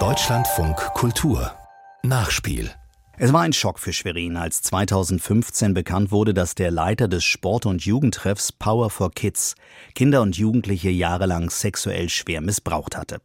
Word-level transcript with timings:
Deutschlandfunk 0.00 0.76
Kultur 0.94 1.52
Nachspiel 2.02 2.72
es 3.16 3.32
war 3.32 3.42
ein 3.42 3.52
Schock 3.52 3.78
für 3.78 3.92
Schwerin, 3.92 4.36
als 4.36 4.62
2015 4.62 5.74
bekannt 5.74 6.10
wurde, 6.10 6.34
dass 6.34 6.56
der 6.56 6.72
Leiter 6.72 7.06
des 7.06 7.22
Sport- 7.22 7.66
und 7.66 7.84
Jugendtreffs 7.84 8.50
Power 8.50 8.90
for 8.90 9.12
Kids 9.12 9.54
Kinder 9.94 10.22
und 10.22 10.36
Jugendliche 10.36 10.90
jahrelang 10.90 11.50
sexuell 11.50 12.08
schwer 12.08 12.40
missbraucht 12.40 12.96
hatte. 12.96 13.20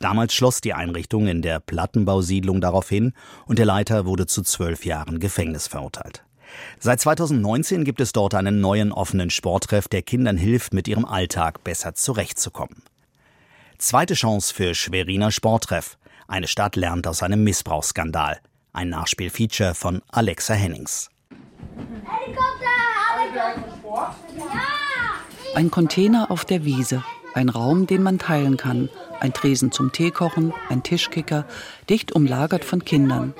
Damals 0.00 0.34
schloss 0.34 0.60
die 0.60 0.74
Einrichtung 0.74 1.28
in 1.28 1.40
der 1.40 1.60
Plattenbausiedlung 1.60 2.60
daraufhin 2.60 3.12
und 3.46 3.60
der 3.60 3.66
Leiter 3.66 4.04
wurde 4.04 4.26
zu 4.26 4.42
zwölf 4.42 4.84
Jahren 4.84 5.20
Gefängnis 5.20 5.68
verurteilt. 5.68 6.24
Seit 6.80 7.00
2019 7.00 7.84
gibt 7.84 8.00
es 8.00 8.10
dort 8.10 8.34
einen 8.34 8.60
neuen 8.60 8.90
offenen 8.90 9.30
Sporttreff, 9.30 9.86
der 9.86 10.02
Kindern 10.02 10.36
hilft, 10.36 10.74
mit 10.74 10.88
ihrem 10.88 11.04
Alltag 11.04 11.62
besser 11.62 11.94
zurechtzukommen. 11.94 12.82
Zweite 13.80 14.14
Chance 14.14 14.52
für 14.52 14.74
Schweriner 14.74 15.30
Sporttreff. 15.30 15.98
Eine 16.26 16.48
Stadt 16.48 16.74
lernt 16.74 17.06
aus 17.06 17.22
einem 17.22 17.44
Missbrauchsskandal. 17.44 18.40
Ein 18.72 18.88
Nachspielfeature 18.88 19.76
von 19.76 20.02
Alexa 20.10 20.54
Hennings. 20.54 21.10
Ein 25.54 25.70
Container 25.70 26.28
auf 26.32 26.44
der 26.44 26.64
Wiese, 26.64 27.04
ein 27.34 27.48
Raum, 27.48 27.86
den 27.86 28.02
man 28.02 28.18
teilen 28.18 28.56
kann, 28.56 28.90
ein 29.20 29.32
Tresen 29.32 29.70
zum 29.70 29.92
Teekochen, 29.92 30.52
ein 30.68 30.82
Tischkicker, 30.82 31.44
dicht 31.88 32.10
umlagert 32.10 32.64
von 32.64 32.84
Kindern. 32.84 33.32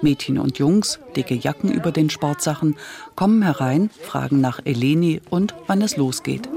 Mädchen 0.00 0.38
und 0.38 0.58
Jungs, 0.58 1.00
dicke 1.14 1.34
Jacken 1.34 1.70
über 1.70 1.92
den 1.92 2.08
Sportsachen, 2.08 2.76
kommen 3.14 3.42
herein, 3.42 3.90
fragen 4.00 4.40
nach 4.40 4.60
Eleni 4.64 5.20
und 5.28 5.54
wann 5.66 5.82
es 5.82 5.98
losgeht. 5.98 6.48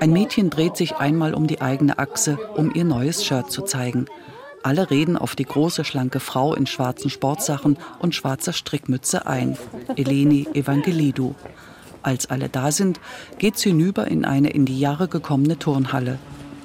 Ein 0.00 0.12
Mädchen 0.12 0.50
dreht 0.50 0.76
sich 0.76 0.96
einmal 0.96 1.34
um 1.34 1.46
die 1.46 1.60
eigene 1.60 1.98
Achse, 1.98 2.38
um 2.54 2.74
ihr 2.74 2.84
neues 2.84 3.24
Shirt 3.24 3.50
zu 3.50 3.62
zeigen. 3.62 4.06
Alle 4.62 4.90
reden 4.90 5.16
auf 5.16 5.34
die 5.34 5.44
große, 5.44 5.84
schlanke 5.84 6.20
Frau 6.20 6.54
in 6.54 6.66
schwarzen 6.66 7.08
Sportsachen 7.08 7.78
und 7.98 8.14
schwarzer 8.14 8.52
Strickmütze 8.52 9.26
ein, 9.26 9.56
Eleni 9.96 10.46
Evangelidou. 10.52 11.34
Als 12.02 12.30
alle 12.30 12.48
da 12.48 12.70
sind, 12.70 13.00
geht 13.38 13.58
sie 13.58 13.70
hinüber 13.70 14.06
in 14.06 14.24
eine 14.24 14.50
in 14.50 14.66
die 14.66 14.78
Jahre 14.78 15.08
gekommene 15.08 15.58
Turnhalle. 15.58 16.18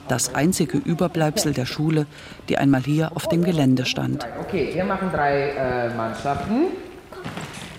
Das 0.07 0.35
einzige 0.35 0.77
Überbleibsel 0.77 1.53
der 1.53 1.65
Schule, 1.65 2.05
die 2.47 2.57
einmal 2.57 2.81
hier 2.81 3.15
auf 3.15 3.27
dem 3.27 3.43
Gelände 3.43 3.85
stand. 3.85 4.27
Okay, 4.39 4.71
wir 4.73 4.85
machen 4.85 5.09
drei 5.11 5.49
äh, 5.49 5.95
Mannschaften. 5.95 6.67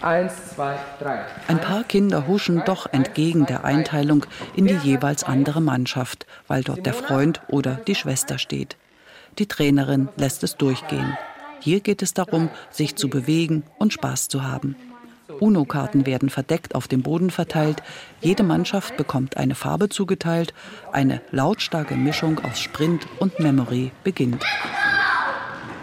Eins, 0.02 0.32
zwei, 0.54 0.78
drei. 1.00 1.24
Ein 1.48 1.60
paar 1.60 1.84
Kinder 1.84 2.26
huschen 2.26 2.62
doch 2.64 2.86
entgegen 2.92 3.46
der 3.46 3.64
Einteilung 3.64 4.26
in 4.54 4.66
die 4.66 4.74
jeweils 4.74 5.24
andere 5.24 5.60
Mannschaft, 5.60 6.26
weil 6.46 6.62
dort 6.62 6.86
der 6.86 6.94
Freund 6.94 7.40
oder 7.48 7.80
die 7.86 7.94
Schwester 7.94 8.38
steht. 8.38 8.76
Die 9.38 9.46
Trainerin 9.46 10.08
lässt 10.16 10.42
es 10.42 10.56
durchgehen. 10.56 11.16
Hier 11.60 11.80
geht 11.80 12.02
es 12.02 12.14
darum, 12.14 12.50
sich 12.70 12.96
zu 12.96 13.08
bewegen 13.08 13.64
und 13.78 13.92
Spaß 13.92 14.28
zu 14.28 14.44
haben. 14.44 14.76
UNO-Karten 15.40 16.06
werden 16.06 16.30
verdeckt 16.30 16.74
auf 16.74 16.88
dem 16.88 17.02
Boden 17.02 17.30
verteilt. 17.30 17.82
Jede 18.20 18.42
Mannschaft 18.42 18.96
bekommt 18.96 19.36
eine 19.36 19.54
Farbe 19.54 19.88
zugeteilt. 19.88 20.54
Eine 20.92 21.20
lautstarke 21.30 21.96
Mischung 21.96 22.38
aus 22.44 22.60
Sprint 22.60 23.06
und 23.18 23.38
Memory 23.40 23.90
beginnt. 24.04 24.44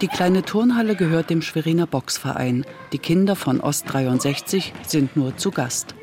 Die 0.03 0.09
kleine 0.09 0.43
Turnhalle 0.43 0.97
gehört 0.97 1.29
dem 1.29 1.41
Schweriner 1.41 1.87
Boxverein. 1.87 2.65
Die 2.91 2.97
Kinder 2.97 3.37
von 3.37 3.61
Ost 3.61 3.85
63 3.87 4.73
sind 4.85 5.15
nur 5.15 5.37
zu 5.37 5.49
Gast. 5.49 5.95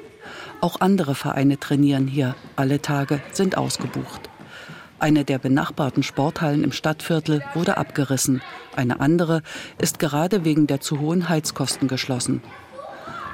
Auch 0.63 0.81
andere 0.81 1.15
Vereine 1.15 1.61
trainieren 1.61 2.07
hier. 2.07 2.35
Alle 2.57 2.81
Tage 2.81 3.21
sind 3.33 3.59
ausgebucht. 3.59 4.31
Eine 4.99 5.27
der 5.27 5.39
benachbarten 5.39 6.03
Sporthallen 6.03 6.65
im 6.65 6.73
Stadtviertel 6.73 7.45
wurde 7.53 7.77
abgerissen. 7.77 8.41
Eine 8.75 9.01
andere 9.01 9.43
ist 9.77 9.99
gerade 9.99 10.47
wegen 10.47 10.67
der 10.67 10.81
zu 10.81 10.99
hohen 11.01 11.29
Heizkosten 11.29 11.87
geschlossen. 11.87 12.41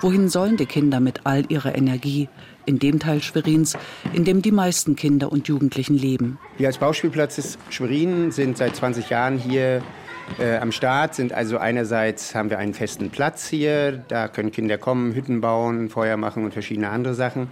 Wohin 0.01 0.29
sollen 0.29 0.57
die 0.57 0.67
Kinder 0.67 0.99
mit 0.99 1.27
all 1.27 1.45
ihrer 1.49 1.77
Energie? 1.77 2.29
In 2.65 2.81
dem 2.81 2.99
Teil 2.99 3.23
Schwerins, 3.23 3.79
in 4.13 4.25
dem 4.25 4.43
die 4.43 4.51
meisten 4.51 4.97
Kinder 4.97 5.31
und 5.31 5.47
Jugendlichen 5.47 5.97
leben. 5.97 6.41
Wir 6.59 6.67
als 6.67 6.79
Bauspielplatz 6.79 7.39
ist 7.39 7.57
Schwerin 7.71 8.33
sind 8.33 8.59
seit 8.59 8.75
20 8.75 9.11
Jahren 9.11 9.39
hier 9.39 9.81
äh, 10.39 10.57
am 10.57 10.73
Start. 10.73 11.15
Sind 11.15 11.33
also 11.33 11.59
einerseits 11.59 12.35
haben 12.35 12.51
wir 12.51 12.59
einen 12.59 12.75
festen 12.75 13.11
Platz 13.11 13.49
hier, 13.49 14.05
da 14.09 14.29
können 14.29 14.51
Kinder 14.51 14.79
kommen, 14.79 15.15
Hütten 15.15 15.41
bauen, 15.41 15.89
Feuer 15.89 16.17
machen 16.17 16.45
und 16.45 16.53
verschiedene 16.53 16.91
andere 16.91 17.15
Sachen. 17.15 17.49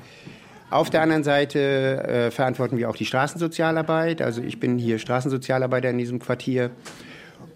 Auf 0.70 0.90
der 0.90 1.02
anderen 1.02 1.24
Seite 1.24 1.58
äh, 1.58 2.30
verantworten 2.30 2.78
wir 2.78 2.90
auch 2.90 2.96
die 2.96 3.06
Straßensozialarbeit. 3.06 4.22
Also 4.22 4.42
ich 4.42 4.58
bin 4.58 4.78
hier 4.78 4.98
Straßensozialarbeiter 4.98 5.90
in 5.90 5.98
diesem 5.98 6.18
Quartier 6.18 6.70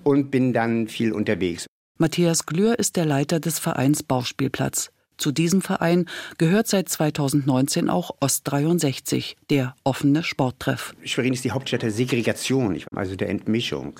und 0.05 0.31
bin 0.31 0.53
dann 0.53 0.89
viel 0.89 1.13
unterwegs. 1.13 1.67
Matthias 1.99 2.47
Glür 2.47 2.79
ist 2.79 2.97
der 2.97 3.07
Leiter 3.07 3.41
des 3.41 3.59
Vereins 3.59 4.05
Bauspielplatz. 4.05 4.91
Zu 5.19 5.33
diesem 5.33 5.63
Verein 5.63 6.07
gehört 6.39 6.69
seit 6.69 6.89
2019 6.89 7.91
auch 7.91 8.13
Ost 8.21 8.43
63, 8.45 9.37
der 9.51 9.75
offene 9.83 10.23
Sporttreff. 10.23 10.95
Schwerin 11.05 11.33
ist 11.33 11.45
die 11.45 11.51
Hauptstadt 11.51 11.83
der 11.83 11.91
Segregation, 11.91 12.81
also 12.95 13.17
der 13.17 13.29
Entmischung. 13.29 13.99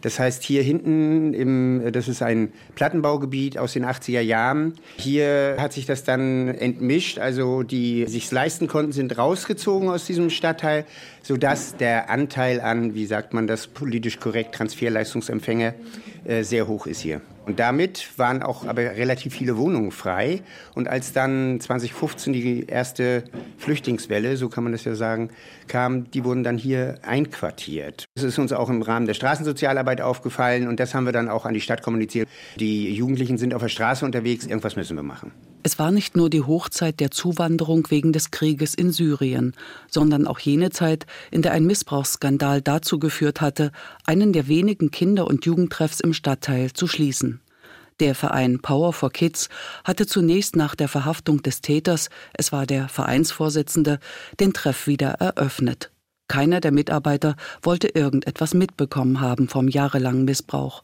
Das 0.00 0.18
heißt, 0.18 0.42
hier 0.42 0.64
hinten, 0.64 1.34
im, 1.34 1.92
das 1.92 2.08
ist 2.08 2.20
ein 2.20 2.52
Plattenbaugebiet 2.74 3.58
aus 3.58 3.74
den 3.74 3.84
80er 3.84 4.20
Jahren. 4.20 4.74
Hier 4.96 5.54
hat 5.56 5.72
sich 5.72 5.86
das 5.86 6.02
dann 6.02 6.48
entmischt. 6.48 7.18
Also 7.18 7.62
die 7.62 8.06
sich 8.06 8.30
leisten 8.32 8.66
konnten, 8.66 8.90
sind 8.90 9.16
rausgezogen 9.16 9.88
aus 9.88 10.04
diesem 10.04 10.30
Stadtteil, 10.30 10.84
sodass 11.22 11.76
der 11.76 12.10
Anteil 12.10 12.60
an, 12.60 12.94
wie 12.94 13.06
sagt 13.06 13.34
man 13.34 13.46
das 13.46 13.68
politisch 13.68 14.18
korrekt, 14.18 14.56
Transferleistungsempfänger 14.56 15.74
äh, 16.24 16.42
sehr 16.42 16.66
hoch 16.66 16.86
ist 16.86 17.00
hier. 17.00 17.20
Und 17.46 17.60
damit 17.60 18.18
waren 18.18 18.42
auch 18.42 18.66
aber 18.66 18.82
relativ 18.82 19.34
viele 19.34 19.56
Wohnungen 19.56 19.92
frei. 19.92 20.42
Und 20.74 20.88
als 20.88 21.12
dann 21.12 21.60
2015 21.60 22.32
die 22.32 22.66
erste 22.66 23.22
Flüchtlingswelle, 23.56 24.36
so 24.36 24.48
kann 24.48 24.64
man 24.64 24.72
das 24.72 24.84
ja 24.84 24.96
sagen, 24.96 25.30
kam, 25.68 26.10
die 26.10 26.24
wurden 26.24 26.42
dann 26.42 26.58
hier 26.58 26.98
einquartiert. 27.02 28.04
Das 28.16 28.24
ist 28.24 28.38
uns 28.38 28.52
auch 28.52 28.68
im 28.68 28.82
Rahmen 28.82 29.06
der 29.06 29.14
Straßensozialarbeit 29.14 30.00
aufgefallen 30.00 30.66
und 30.66 30.80
das 30.80 30.94
haben 30.94 31.04
wir 31.04 31.12
dann 31.12 31.28
auch 31.28 31.46
an 31.46 31.54
die 31.54 31.60
Stadt 31.60 31.82
kommuniziert. 31.82 32.28
Die 32.56 32.92
Jugendlichen 32.92 33.38
sind 33.38 33.54
auf 33.54 33.62
der 33.62 33.68
Straße 33.68 34.04
unterwegs, 34.04 34.44
irgendwas 34.44 34.74
müssen 34.74 34.96
wir 34.96 35.04
machen. 35.04 35.30
Es 35.62 35.78
war 35.78 35.90
nicht 35.90 36.16
nur 36.16 36.30
die 36.30 36.42
Hochzeit 36.42 37.00
der 37.00 37.10
Zuwanderung 37.10 37.90
wegen 37.90 38.12
des 38.12 38.30
Krieges 38.30 38.74
in 38.74 38.92
Syrien, 38.92 39.52
sondern 39.88 40.26
auch 40.26 40.38
jene 40.38 40.70
Zeit, 40.70 41.06
in 41.30 41.42
der 41.42 41.52
ein 41.52 41.64
Missbrauchsskandal 41.64 42.62
dazu 42.62 42.98
geführt 42.98 43.40
hatte, 43.40 43.72
einen 44.04 44.32
der 44.32 44.46
wenigen 44.46 44.90
Kinder- 44.90 45.26
und 45.26 45.44
Jugendtreffs 45.44 46.00
im 46.00 46.12
Stadtteil 46.12 46.72
zu 46.72 46.86
schließen. 46.86 47.35
Der 47.98 48.14
Verein 48.14 48.60
Power 48.60 48.92
for 48.92 49.10
Kids 49.10 49.48
hatte 49.82 50.06
zunächst 50.06 50.54
nach 50.54 50.74
der 50.74 50.88
Verhaftung 50.88 51.40
des 51.42 51.62
Täters, 51.62 52.10
es 52.34 52.52
war 52.52 52.66
der 52.66 52.88
Vereinsvorsitzende, 52.88 54.00
den 54.38 54.52
Treff 54.52 54.86
wieder 54.86 55.12
eröffnet. 55.12 55.90
Keiner 56.28 56.60
der 56.60 56.72
Mitarbeiter 56.72 57.36
wollte 57.62 57.88
irgendetwas 57.88 58.52
mitbekommen 58.52 59.20
haben 59.20 59.48
vom 59.48 59.68
jahrelangen 59.68 60.26
Missbrauch. 60.26 60.82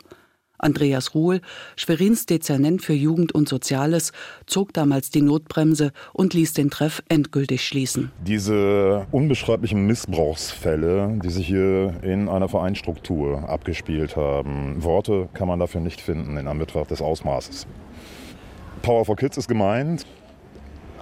Andreas 0.62 1.14
Ruhl, 1.14 1.40
Schwerins 1.76 2.26
Dezernent 2.26 2.82
für 2.82 2.94
Jugend 2.94 3.32
und 3.32 3.48
Soziales, 3.48 4.12
zog 4.46 4.72
damals 4.72 5.10
die 5.10 5.20
Notbremse 5.20 5.92
und 6.12 6.32
ließ 6.32 6.54
den 6.54 6.70
Treff 6.70 7.02
endgültig 7.08 7.66
schließen. 7.66 8.10
Diese 8.24 9.06
unbeschreiblichen 9.10 9.86
Missbrauchsfälle, 9.86 11.20
die 11.22 11.30
sich 11.30 11.46
hier 11.46 11.94
in 12.02 12.28
einer 12.28 12.48
Vereinsstruktur 12.48 13.48
abgespielt 13.48 14.16
haben, 14.16 14.82
Worte 14.82 15.28
kann 15.34 15.48
man 15.48 15.58
dafür 15.58 15.80
nicht 15.80 16.00
finden 16.00 16.36
in 16.36 16.48
Anbetracht 16.48 16.90
des 16.90 17.02
Ausmaßes. 17.02 17.66
Power 18.82 19.04
for 19.04 19.16
Kids 19.16 19.36
ist 19.36 19.48
gemeint. 19.48 20.06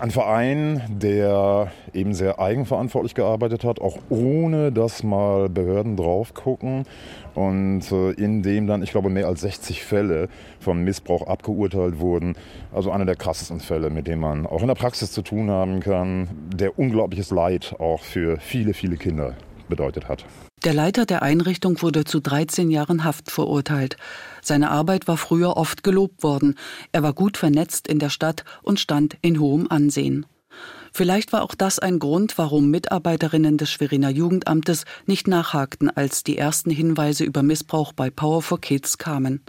Ein 0.00 0.10
Verein, 0.10 0.80
der 0.88 1.70
eben 1.92 2.14
sehr 2.14 2.38
eigenverantwortlich 2.38 3.14
gearbeitet 3.14 3.64
hat, 3.64 3.82
auch 3.82 3.98
ohne 4.08 4.72
dass 4.72 5.02
mal 5.02 5.50
Behörden 5.50 5.98
drauf 5.98 6.32
gucken 6.32 6.86
und 7.34 7.82
äh, 7.92 8.12
in 8.12 8.42
dem 8.42 8.66
dann, 8.66 8.82
ich 8.82 8.92
glaube, 8.92 9.10
mehr 9.10 9.26
als 9.26 9.42
60 9.42 9.84
Fälle 9.84 10.30
von 10.58 10.82
Missbrauch 10.84 11.26
abgeurteilt 11.26 12.00
wurden. 12.00 12.34
Also 12.72 12.90
einer 12.90 13.04
der 13.04 13.16
krassesten 13.16 13.60
Fälle, 13.60 13.90
mit 13.90 14.06
dem 14.06 14.20
man 14.20 14.46
auch 14.46 14.62
in 14.62 14.68
der 14.68 14.74
Praxis 14.74 15.12
zu 15.12 15.20
tun 15.20 15.50
haben 15.50 15.80
kann, 15.80 16.30
der 16.50 16.78
unglaubliches 16.78 17.30
Leid 17.30 17.74
auch 17.78 18.00
für 18.00 18.38
viele, 18.38 18.72
viele 18.72 18.96
Kinder 18.96 19.34
bedeutet 19.68 20.08
hat. 20.08 20.24
Der 20.64 20.74
Leiter 20.74 21.06
der 21.06 21.22
Einrichtung 21.22 21.80
wurde 21.80 22.04
zu 22.04 22.20
13 22.20 22.70
Jahren 22.70 23.02
Haft 23.02 23.30
verurteilt. 23.30 23.96
Seine 24.42 24.70
Arbeit 24.70 25.08
war 25.08 25.16
früher 25.16 25.56
oft 25.56 25.82
gelobt 25.82 26.22
worden. 26.22 26.56
Er 26.92 27.02
war 27.02 27.14
gut 27.14 27.38
vernetzt 27.38 27.88
in 27.88 27.98
der 27.98 28.10
Stadt 28.10 28.44
und 28.62 28.78
stand 28.78 29.16
in 29.22 29.40
hohem 29.40 29.68
Ansehen. 29.70 30.26
Vielleicht 30.92 31.32
war 31.32 31.42
auch 31.42 31.54
das 31.54 31.78
ein 31.78 31.98
Grund, 31.98 32.36
warum 32.36 32.70
Mitarbeiterinnen 32.70 33.56
des 33.56 33.70
Schweriner 33.70 34.10
Jugendamtes 34.10 34.84
nicht 35.06 35.28
nachhakten, 35.28 35.88
als 35.88 36.24
die 36.24 36.36
ersten 36.36 36.70
Hinweise 36.70 37.24
über 37.24 37.42
Missbrauch 37.42 37.94
bei 37.94 38.10
Power 38.10 38.42
for 38.42 38.60
Kids 38.60 38.98
kamen. 38.98 39.42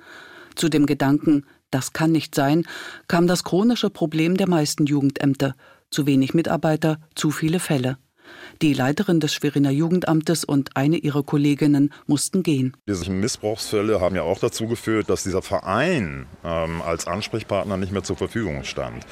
Zu 0.55 0.69
dem 0.69 0.85
Gedanken, 0.85 1.45
das 1.71 1.91
kann 1.91 2.13
nicht 2.13 2.35
sein, 2.35 2.63
kam 3.09 3.27
das 3.27 3.43
chronische 3.43 3.89
Problem 3.89 4.37
der 4.37 4.47
meisten 4.47 4.85
Jugendämter. 4.85 5.55
Zu 5.89 6.05
wenig 6.05 6.33
Mitarbeiter, 6.33 7.01
zu 7.15 7.31
viele 7.31 7.59
Fälle. 7.59 7.97
Die 8.61 8.73
Leiterin 8.73 9.19
des 9.19 9.33
Schweriner 9.33 9.71
Jugendamtes 9.71 10.43
und 10.43 10.75
eine 10.75 10.97
ihrer 10.97 11.23
Kolleginnen 11.23 11.91
mussten 12.05 12.43
gehen. 12.43 12.75
Diese 12.87 13.09
Missbrauchsfälle 13.09 14.01
haben 14.01 14.15
ja 14.15 14.23
auch 14.23 14.39
dazu 14.39 14.67
geführt, 14.67 15.09
dass 15.09 15.23
dieser 15.23 15.41
Verein 15.41 16.27
ähm, 16.43 16.81
als 16.81 17.07
Ansprechpartner 17.07 17.77
nicht 17.77 17.91
mehr 17.91 18.03
zur 18.03 18.17
Verfügung 18.17 18.63
stand. 18.63 19.05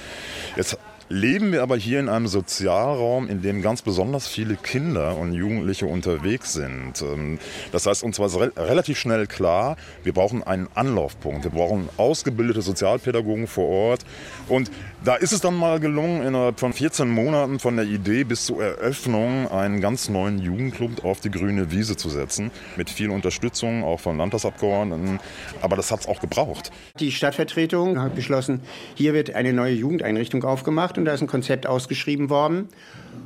Jetzt 0.56 0.78
leben 1.10 1.52
wir 1.52 1.64
aber 1.64 1.76
hier 1.76 2.00
in 2.00 2.08
einem 2.08 2.28
Sozialraum, 2.28 3.28
in 3.28 3.42
dem 3.42 3.64
ganz 3.64 3.82
besonders 3.82 4.28
viele 4.28 4.56
Kinder 4.56 5.18
und 5.18 5.34
Jugendliche 5.34 5.88
unterwegs 5.88 6.54
sind. 6.54 7.02
Ähm, 7.02 7.40
das 7.72 7.88
heißt, 7.88 8.04
uns 8.04 8.20
war 8.20 8.30
relativ 8.56 9.00
schnell 9.00 9.26
klar, 9.26 9.76
wir 10.04 10.14
brauchen 10.14 10.44
einen 10.44 10.68
Anlaufpunkt. 10.76 11.44
Wir 11.44 11.52
brauchen 11.52 11.90
ausgebildete 11.98 12.62
Sozialpädagogen 12.62 13.48
vor 13.48 13.68
Ort. 13.68 14.06
Und 14.48 14.70
da 15.04 15.16
ist 15.16 15.32
es 15.32 15.42
dann 15.42 15.56
mal 15.56 15.80
gelungen, 15.80 16.22
innerhalb 16.22 16.60
von 16.60 16.74
14 16.74 17.10
Monaten 17.10 17.60
von 17.60 17.76
der 17.76 17.86
Idee 17.86 18.24
bis 18.24 18.46
zur 18.46 18.62
Eröffnung 18.64 19.50
einen 19.50 19.82
ganz 19.82 20.10
neuen 20.10 20.38
Jugendclub 20.38 21.04
auf 21.04 21.22
die 21.22 21.32
grüne 21.32 21.72
Wiese 21.72 21.98
zu 21.98 22.10
setzen. 22.10 22.52
Mit 22.76 22.90
viel 22.90 23.10
Unterstützung, 23.10 23.84
auch 23.84 24.00
von 24.00 24.18
Landtagsabgeordneten. 24.18 25.20
Aber 25.62 25.76
das 25.76 25.92
hat 25.92 26.02
es 26.02 26.08
auch 26.08 26.22
gebraucht. 26.22 26.72
Die 27.00 27.12
Stadtvertretung 27.12 28.00
hat 28.00 28.14
beschlossen, 28.14 28.62
hier 28.94 29.14
wird 29.14 29.34
eine 29.34 29.54
neue 29.54 29.74
Jugendeinrichtung 29.74 30.44
aufgemacht 30.44 30.99
und 31.00 31.06
da 31.06 31.14
ist 31.14 31.22
ein 31.22 31.28
Konzept 31.28 31.66
ausgeschrieben 31.66 32.30
worden. 32.30 32.70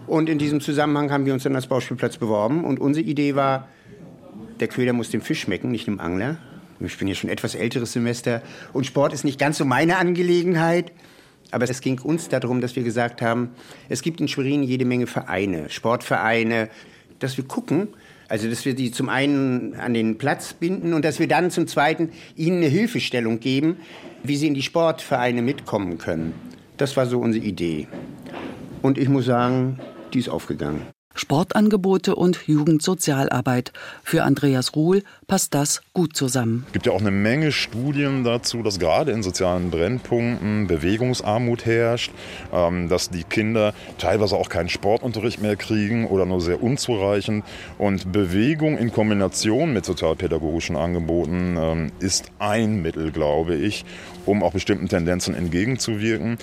Und 0.08 0.30
in 0.30 0.38
diesem 0.38 0.62
Zusammenhang 0.62 1.12
haben 1.12 1.26
wir 1.26 1.34
uns 1.34 1.44
dann 1.44 1.56
als 1.56 1.68
Bauspielplatz 1.68 2.18
beworben. 2.18 2.64
Und 2.64 2.80
unsere 2.80 3.06
Idee 3.06 3.36
war, 3.36 3.68
der 4.60 4.68
Köder 4.68 4.94
muss 4.94 5.10
dem 5.10 5.22
Fisch 5.22 5.42
schmecken, 5.42 5.72
nicht 5.72 5.88
dem 5.88 6.00
Angler. 6.00 6.38
Ich 6.80 6.98
bin 6.98 7.08
hier 7.08 7.16
schon 7.16 7.30
etwas 7.30 7.56
älteres 7.56 7.94
Semester 7.94 8.42
und 8.74 8.86
Sport 8.86 9.14
ist 9.14 9.24
nicht 9.24 9.40
ganz 9.40 9.58
so 9.58 9.66
meine 9.66 9.98
Angelegenheit. 9.98 10.92
Aber 11.52 11.70
es 11.70 11.82
ging 11.82 12.00
uns 12.00 12.30
darum, 12.30 12.62
dass 12.62 12.76
wir 12.76 12.84
gesagt 12.84 13.22
haben, 13.22 13.50
es 13.90 14.02
gibt 14.02 14.20
in 14.20 14.28
Schwerin 14.28 14.64
jede 14.64 14.86
Menge 14.86 15.08
Vereine, 15.08 15.70
Sportvereine, 15.70 16.70
dass 17.20 17.38
wir 17.38 17.46
gucken, 17.46 17.90
also 18.28 18.50
dass 18.50 18.66
wir 18.66 18.74
die 18.74 18.92
zum 18.92 19.10
einen 19.10 19.76
an 19.76 19.94
den 19.94 20.18
Platz 20.18 20.54
binden 20.54 20.94
und 20.94 21.06
dass 21.06 21.20
wir 21.20 21.28
dann 21.28 21.52
zum 21.52 21.68
zweiten 21.68 22.10
ihnen 22.36 22.58
eine 22.58 22.68
Hilfestellung 22.68 23.40
geben, 23.40 23.78
wie 24.24 24.36
sie 24.36 24.48
in 24.48 24.56
die 24.56 24.64
Sportvereine 24.64 25.42
mitkommen 25.42 25.98
können. 26.00 26.34
Das 26.78 26.98
war 26.98 27.06
so 27.06 27.20
unsere 27.20 27.46
Idee. 27.46 27.88
Und 28.82 28.98
ich 28.98 29.10
muss 29.10 29.26
sagen, 29.26 29.80
die 30.14 30.20
ist 30.20 30.30
aufgegangen. 30.30 30.88
Sportangebote 31.16 32.16
und 32.16 32.48
Jugendsozialarbeit. 32.48 33.72
Für 34.04 34.24
Andreas 34.24 34.76
Ruhl 34.76 35.04
passt 35.28 35.54
das 35.54 35.82
gut 35.94 36.18
zusammen. 36.18 36.64
Es 36.68 36.74
gibt 36.74 36.88
ja 36.88 36.92
auch 36.92 37.02
eine 37.02 37.12
Menge 37.12 37.52
Studien 37.52 38.24
dazu, 38.24 38.64
dass 38.64 38.80
gerade 38.80 39.12
in 39.12 39.22
sozialen 39.22 39.70
Brennpunkten 39.70 40.66
Bewegungsarmut 40.66 41.66
herrscht, 41.66 42.12
ähm, 42.52 42.90
dass 42.90 43.12
die 43.12 43.24
Kinder 43.24 43.74
teilweise 44.00 44.36
auch 44.36 44.50
keinen 44.50 44.70
Sportunterricht 44.70 45.40
mehr 45.40 45.56
kriegen 45.56 46.08
oder 46.08 46.26
nur 46.26 46.42
sehr 46.42 46.64
unzureichend. 46.64 47.46
Und 47.78 48.12
Bewegung 48.12 48.78
in 48.78 48.92
Kombination 48.92 49.72
mit 49.72 49.86
sozialpädagogischen 49.86 50.76
Angeboten 50.76 51.58
ähm, 51.60 51.92
ist 52.00 52.32
ein 52.40 52.82
Mittel, 52.82 53.12
glaube 53.12 53.54
ich, 53.56 53.86
um 54.26 54.44
auch 54.44 54.54
bestimmten 54.54 54.88
Tendenzen 54.88 55.36
entgegenzuwirken. 55.36 56.38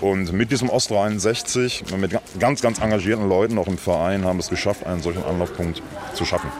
Und 0.00 0.32
mit 0.32 0.50
diesem 0.50 0.70
Ost 0.70 0.90
63, 0.90 1.84
mit 1.98 2.18
ganz, 2.38 2.62
ganz 2.62 2.80
engagierten 2.80 3.28
Leuten 3.28 3.58
auch 3.58 3.66
im 3.66 3.78
Verein, 3.78 4.24
haben 4.24 4.38
wir 4.38 4.40
es 4.42 4.48
geschafft, 4.48 4.86
einen 4.86 5.02
solchen 5.02 5.24
Anlaufpunkt 5.24 5.82
zu 6.14 6.24
schaffen. 6.24 6.50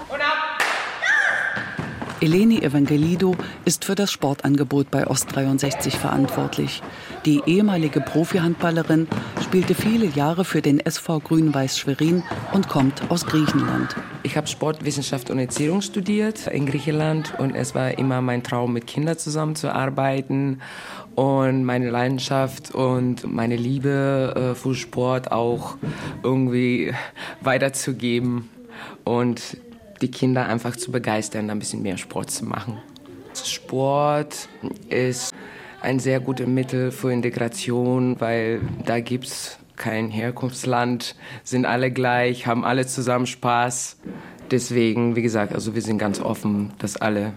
Eleni 2.21 2.59
Evangelido 2.59 3.35
ist 3.65 3.87
für 3.87 3.95
das 3.95 4.13
Sportangebot 4.13 4.91
bei 4.91 5.07
Ost 5.07 5.35
63 5.35 5.97
verantwortlich. 5.97 6.83
Die 7.27 7.43
ehemalige 7.45 8.01
Profihandballerin 8.01 9.07
spielte 9.43 9.75
viele 9.75 10.07
Jahre 10.07 10.47
für 10.47 10.63
den 10.63 10.81
SV 10.81 11.21
Grün-Weiß 11.21 11.79
Schwerin 11.79 12.23
und 12.55 12.69
kommt 12.69 13.11
aus 13.11 13.27
Griechenland. 13.27 13.95
Ich 14.23 14.39
habe 14.39 14.47
Sportwissenschaft 14.47 15.29
und 15.29 15.39
Erziehung 15.39 15.83
studiert 15.83 16.47
in 16.47 16.65
Griechenland 16.65 17.35
und 17.39 17.55
es 17.55 17.75
war 17.75 17.99
immer 17.99 18.23
mein 18.23 18.43
Traum, 18.43 18.73
mit 18.73 18.87
Kindern 18.87 19.19
zusammenzuarbeiten 19.19 20.63
und 21.15 21.65
meine 21.65 21.91
Leidenschaft 21.91 22.75
und 22.75 23.31
meine 23.31 23.57
Liebe 23.57 24.53
äh, 24.53 24.55
für 24.55 24.75
Sport 24.75 25.31
auch 25.31 25.77
irgendwie 26.23 26.95
weiterzugeben 27.43 28.49
und 29.05 29.59
die 30.01 30.11
Kinder 30.11 30.47
einfach 30.47 30.75
zu 30.75 30.91
begeistern, 30.91 31.51
ein 31.51 31.59
bisschen 31.59 31.83
mehr 31.83 31.99
Sport 31.99 32.31
zu 32.31 32.47
machen. 32.47 32.79
Sport 33.35 34.49
ist 34.89 35.30
ein 35.81 35.99
sehr 35.99 36.21
gutes 36.21 36.47
Mittel 36.47 36.91
für 36.91 37.13
Integration, 37.13 38.21
weil 38.21 38.61
da 38.85 39.01
gibt 39.01 39.27
es 39.27 39.59
kein 39.77 40.11
Herkunftsland, 40.11 41.17
sind 41.43 41.65
alle 41.65 41.91
gleich, 41.91 42.47
haben 42.47 42.65
alle 42.65 42.87
zusammen 42.87 43.27
Spaß. 43.27 43.97
Deswegen, 44.51 45.17
wie 45.17 45.23
gesagt, 45.23 45.55
also 45.55 45.75
wir 45.75 45.83
sind 45.83 45.99
ganz 45.99 46.21
offen, 46.21 46.73
dass 46.79 46.97
alle 46.97 47.33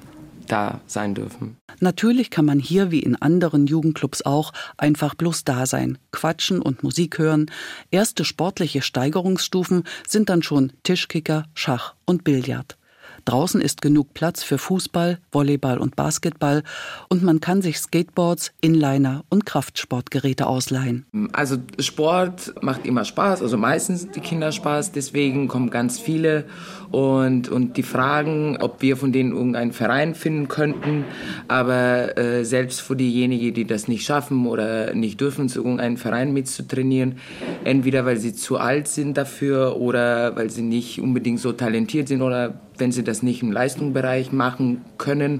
da 0.47 0.81
sein 0.87 1.15
dürfen. 1.15 1.55
Natürlich 1.79 2.29
kann 2.29 2.45
man 2.45 2.59
hier 2.59 2.91
wie 2.91 2.99
in 2.99 3.15
anderen 3.15 3.65
Jugendclubs 3.65 4.23
auch 4.23 4.51
einfach 4.77 5.15
bloß 5.15 5.45
da 5.45 5.65
sein, 5.65 5.97
quatschen 6.11 6.61
und 6.61 6.83
Musik 6.83 7.17
hören. 7.17 7.49
Erste 7.91 8.25
sportliche 8.25 8.81
Steigerungsstufen 8.81 9.83
sind 10.07 10.29
dann 10.29 10.43
schon 10.43 10.73
Tischkicker, 10.83 11.45
Schach 11.53 11.95
und 12.05 12.25
Billard. 12.25 12.77
Draußen 13.25 13.61
ist 13.61 13.81
genug 13.81 14.13
Platz 14.13 14.43
für 14.43 14.57
Fußball, 14.57 15.19
Volleyball 15.31 15.77
und 15.77 15.95
Basketball 15.95 16.63
und 17.09 17.23
man 17.23 17.39
kann 17.39 17.61
sich 17.61 17.77
Skateboards, 17.77 18.51
Inliner 18.61 19.23
und 19.29 19.45
Kraftsportgeräte 19.45 20.47
ausleihen. 20.47 21.05
Also 21.33 21.57
Sport 21.79 22.53
macht 22.61 22.85
immer 22.85 23.05
Spaß, 23.05 23.41
also 23.41 23.57
meistens 23.57 24.09
die 24.11 24.19
Kinder 24.19 24.51
Spaß, 24.51 24.91
deswegen 24.91 25.47
kommen 25.47 25.69
ganz 25.69 25.99
viele 25.99 26.45
und, 26.91 27.49
und 27.49 27.77
die 27.77 27.83
fragen, 27.83 28.57
ob 28.59 28.81
wir 28.81 28.97
von 28.97 29.11
denen 29.11 29.31
irgendeinen 29.31 29.71
Verein 29.71 30.13
finden 30.13 30.47
könnten. 30.47 31.05
Aber 31.47 32.17
äh, 32.17 32.45
selbst 32.45 32.81
für 32.81 32.95
diejenigen, 32.95 33.53
die 33.53 33.65
das 33.65 33.87
nicht 33.87 34.05
schaffen 34.05 34.45
oder 34.45 34.93
nicht 34.93 35.19
dürfen, 35.19 35.49
zu 35.49 35.59
irgendeinem 35.59 35.97
Verein 35.97 36.33
mitzutrainieren, 36.33 37.15
entweder 37.63 38.05
weil 38.05 38.17
sie 38.17 38.33
zu 38.33 38.57
alt 38.57 38.87
sind 38.87 39.17
dafür 39.17 39.77
oder 39.77 40.35
weil 40.35 40.49
sie 40.49 40.61
nicht 40.61 41.01
unbedingt 41.01 41.39
so 41.39 41.51
talentiert 41.51 42.07
sind 42.07 42.21
oder 42.21 42.61
wenn 42.83 42.91
sie 42.91 43.05
das 43.05 43.23
nicht 43.23 43.41
im 43.41 43.53
Leistungsbereich 43.53 44.33
machen 44.33 44.81
können, 44.97 45.39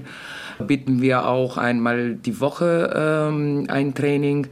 bieten 0.66 1.02
wir 1.02 1.28
auch 1.28 1.58
einmal 1.58 2.14
die 2.14 2.40
Woche 2.40 2.90
ähm, 2.96 3.66
ein 3.68 3.94
Training. 3.94 4.46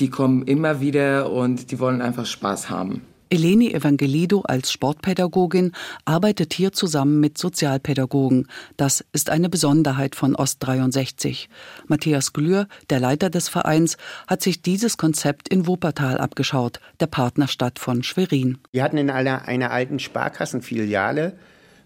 Die 0.00 0.08
kommen 0.08 0.44
immer 0.44 0.80
wieder 0.80 1.30
und 1.30 1.70
die 1.70 1.78
wollen 1.78 2.00
einfach 2.00 2.24
Spaß 2.24 2.70
haben. 2.70 3.02
Eleni 3.28 3.74
Evangelido 3.74 4.40
als 4.48 4.72
Sportpädagogin 4.72 5.72
arbeitet 6.06 6.54
hier 6.54 6.72
zusammen 6.72 7.20
mit 7.20 7.36
Sozialpädagogen. 7.36 8.46
Das 8.78 9.04
ist 9.12 9.28
eine 9.28 9.50
Besonderheit 9.50 10.14
von 10.14 10.34
Ost 10.34 10.56
63. 10.60 11.50
Matthias 11.86 12.32
Glür, 12.32 12.66
der 12.88 13.00
Leiter 13.00 13.28
des 13.28 13.50
Vereins, 13.50 13.98
hat 14.26 14.40
sich 14.40 14.62
dieses 14.62 14.96
Konzept 14.96 15.50
in 15.50 15.66
Wuppertal 15.66 16.16
abgeschaut, 16.16 16.80
der 16.98 17.08
Partnerstadt 17.08 17.78
von 17.78 18.02
Schwerin. 18.02 18.56
Wir 18.72 18.84
hatten 18.84 18.96
in 18.96 19.10
einer, 19.10 19.46
einer 19.46 19.70
alten 19.70 19.98
Sparkassenfiliale 19.98 21.36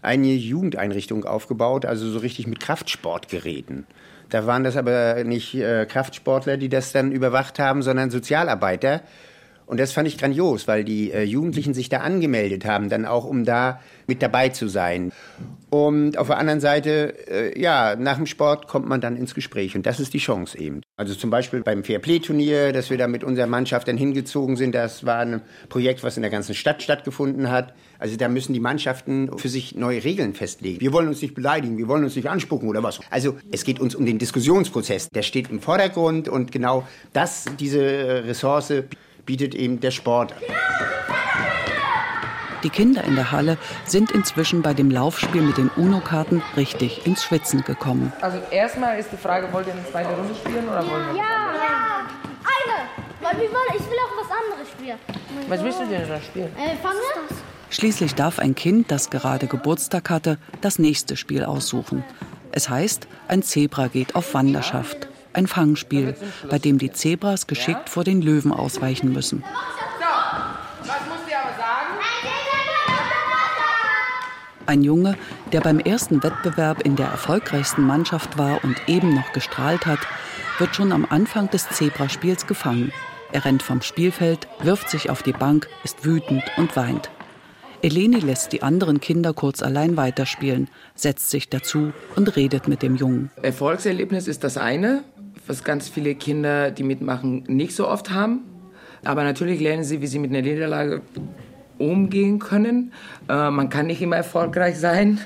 eine 0.03 0.27
Jugendeinrichtung 0.27 1.25
aufgebaut, 1.25 1.85
also 1.85 2.09
so 2.09 2.19
richtig 2.19 2.47
mit 2.47 2.59
Kraftsportgeräten. 2.59 3.85
Da 4.29 4.45
waren 4.45 4.63
das 4.63 4.77
aber 4.77 5.23
nicht 5.23 5.53
äh, 5.55 5.85
Kraftsportler, 5.85 6.57
die 6.57 6.69
das 6.69 6.91
dann 6.91 7.11
überwacht 7.11 7.59
haben, 7.59 7.81
sondern 7.81 8.09
Sozialarbeiter. 8.09 9.01
Und 9.73 9.79
das 9.79 9.91
fand 9.91 10.07
ich 10.07 10.19
grandios, 10.19 10.67
weil 10.67 10.83
die 10.83 11.11
äh, 11.11 11.23
Jugendlichen 11.23 11.73
sich 11.73 11.89
da 11.89 12.01
angemeldet 12.01 12.63
haben, 12.63 12.89
dann 12.89 13.07
auch 13.07 13.25
um 13.25 13.43
da 13.43 13.81
mit 14.05 14.21
dabei 14.21 14.49
zu 14.49 14.67
sein. 14.67 15.11
Und 15.71 16.19
auf 16.19 16.27
der 16.27 16.37
anderen 16.37 16.59
Seite, 16.59 17.15
äh, 17.27 17.59
ja, 17.59 17.95
nach 17.95 18.17
dem 18.17 18.27
Sport 18.27 18.67
kommt 18.67 18.87
man 18.87 19.01
dann 19.01 19.17
ins 19.17 19.33
Gespräch 19.33 19.75
und 19.75 19.87
das 19.87 19.99
ist 19.99 20.13
die 20.13 20.19
Chance 20.19 20.59
eben. 20.59 20.81
Also 20.95 21.15
zum 21.15 21.31
Beispiel 21.31 21.61
beim 21.61 21.83
Fairplay-Turnier, 21.83 22.71
dass 22.71 22.91
wir 22.91 22.99
da 22.99 23.07
mit 23.07 23.23
unserer 23.23 23.47
Mannschaft 23.47 23.87
dann 23.87 23.97
hingezogen 23.97 24.57
sind, 24.57 24.75
das 24.75 25.07
war 25.07 25.21
ein 25.21 25.41
Projekt, 25.69 26.03
was 26.03 26.17
in 26.17 26.21
der 26.21 26.29
ganzen 26.29 26.53
Stadt 26.53 26.83
stattgefunden 26.83 27.49
hat. 27.49 27.73
Also 27.97 28.15
da 28.15 28.27
müssen 28.27 28.53
die 28.53 28.59
Mannschaften 28.59 29.35
für 29.39 29.49
sich 29.49 29.73
neue 29.73 30.03
Regeln 30.03 30.35
festlegen. 30.35 30.81
Wir 30.81 30.93
wollen 30.93 31.07
uns 31.07 31.19
nicht 31.19 31.33
beleidigen, 31.33 31.79
wir 31.79 31.87
wollen 31.87 32.03
uns 32.03 32.15
nicht 32.15 32.29
anspucken 32.29 32.69
oder 32.69 32.83
was. 32.83 32.99
Also 33.09 33.37
es 33.51 33.63
geht 33.63 33.79
uns 33.79 33.95
um 33.95 34.05
den 34.05 34.19
Diskussionsprozess, 34.19 35.09
der 35.09 35.23
steht 35.23 35.49
im 35.49 35.61
Vordergrund 35.61 36.29
und 36.29 36.51
genau 36.51 36.87
das, 37.13 37.45
diese 37.59 38.23
Ressource 38.23 38.71
bietet 39.25 39.55
eben 39.55 39.79
der 39.79 39.91
Sport. 39.91 40.33
Die 42.63 42.69
Kinder 42.69 43.03
in 43.03 43.15
der 43.15 43.31
Halle 43.31 43.57
sind 43.85 44.11
inzwischen 44.11 44.61
bei 44.61 44.73
dem 44.73 44.89
Laufspiel 44.89 45.41
mit 45.41 45.57
den 45.57 45.69
UNO-Karten 45.75 46.41
richtig 46.55 47.05
ins 47.05 47.23
Schwitzen 47.23 47.63
gekommen. 47.63 48.13
Also 48.21 48.39
erstmal 48.51 48.97
ist 48.97 49.11
die 49.11 49.17
Frage, 49.17 49.51
wollt 49.51 49.67
ihr 49.67 49.73
eine 49.73 49.85
zweite 49.91 50.15
Runde 50.15 50.33
spielen 50.33 50.69
oder 50.69 50.89
wollen 50.89 51.07
wir? 51.07 51.15
Ja, 51.15 51.53
ja. 51.55 52.07
eine. 52.45 52.89
Weil 53.21 53.43
ich 53.43 53.51
will 53.51 53.97
auch 53.99 54.23
was 54.23 54.31
anderes 54.31 54.71
spielen. 54.71 54.97
Was 55.49 55.63
willst 55.63 55.79
du 55.81 55.87
denn 55.87 56.07
da 56.07 56.21
spielen? 56.21 56.51
Äh, 56.55 56.77
fangen 56.77 56.97
wir? 56.97 57.37
Schließlich 57.69 58.15
darf 58.15 58.39
ein 58.39 58.55
Kind, 58.55 58.91
das 58.91 59.09
gerade 59.09 59.47
Geburtstag 59.47 60.09
hatte, 60.09 60.37
das 60.61 60.79
nächste 60.79 61.17
Spiel 61.17 61.43
aussuchen. 61.43 62.03
Es 62.51 62.69
heißt, 62.69 63.07
ein 63.27 63.43
Zebra 63.43 63.87
geht 63.87 64.15
auf 64.15 64.33
Wanderschaft. 64.35 65.07
Ein 65.33 65.47
Fangspiel, 65.47 66.15
bei 66.49 66.59
dem 66.59 66.77
die 66.77 66.91
Zebras 66.91 67.47
geschickt 67.47 67.89
vor 67.89 68.03
den 68.03 68.21
Löwen 68.21 68.51
ausweichen 68.51 69.11
müssen. 69.11 69.43
So, 69.43 70.05
was 70.87 70.99
musst 71.09 71.27
du 71.27 71.35
aber 71.35 71.57
sagen? 71.57 71.93
Ein 74.65 74.83
Junge, 74.83 75.17
der 75.51 75.61
beim 75.61 75.79
ersten 75.79 76.23
Wettbewerb 76.23 76.81
in 76.83 76.95
der 76.95 77.07
erfolgreichsten 77.07 77.81
Mannschaft 77.81 78.37
war 78.37 78.63
und 78.63 78.77
eben 78.87 79.13
noch 79.13 79.33
gestrahlt 79.33 79.85
hat, 79.85 79.99
wird 80.59 80.75
schon 80.75 80.91
am 80.91 81.05
Anfang 81.09 81.49
des 81.49 81.67
Zebraspiels 81.69 82.47
gefangen. 82.47 82.93
Er 83.31 83.45
rennt 83.45 83.63
vom 83.63 83.81
Spielfeld, 83.81 84.47
wirft 84.61 84.89
sich 84.89 85.09
auf 85.09 85.23
die 85.23 85.33
Bank, 85.33 85.67
ist 85.83 86.05
wütend 86.05 86.43
und 86.57 86.75
weint. 86.75 87.09
Eleni 87.83 88.19
lässt 88.19 88.53
die 88.53 88.63
anderen 88.63 89.01
Kinder 89.01 89.33
kurz 89.33 89.61
allein 89.61 89.97
weiterspielen, 89.97 90.69
setzt 90.95 91.29
sich 91.29 91.49
dazu 91.49 91.91
und 92.15 92.37
redet 92.37 92.69
mit 92.69 92.81
dem 92.81 92.95
Jungen. 92.95 93.29
Erfolgserlebnis 93.41 94.29
ist 94.29 94.45
das 94.45 94.55
eine, 94.55 95.03
was 95.47 95.63
ganz 95.63 95.89
viele 95.89 96.15
Kinder, 96.15 96.71
die 96.71 96.83
mitmachen, 96.83 97.43
nicht 97.47 97.75
so 97.75 97.87
oft 97.87 98.11
haben. 98.11 98.41
Aber 99.03 99.23
natürlich 99.23 99.59
lernen 99.59 99.83
sie, 99.83 100.01
wie 100.01 100.07
sie 100.07 100.19
mit 100.19 100.31
einer 100.31 100.41
Niederlage 100.41 101.01
umgehen 101.77 102.39
können. 102.39 102.93
Äh, 103.27 103.49
man 103.49 103.69
kann 103.69 103.87
nicht 103.87 104.01
immer 104.01 104.15
erfolgreich 104.15 104.77
sein. 104.79 105.19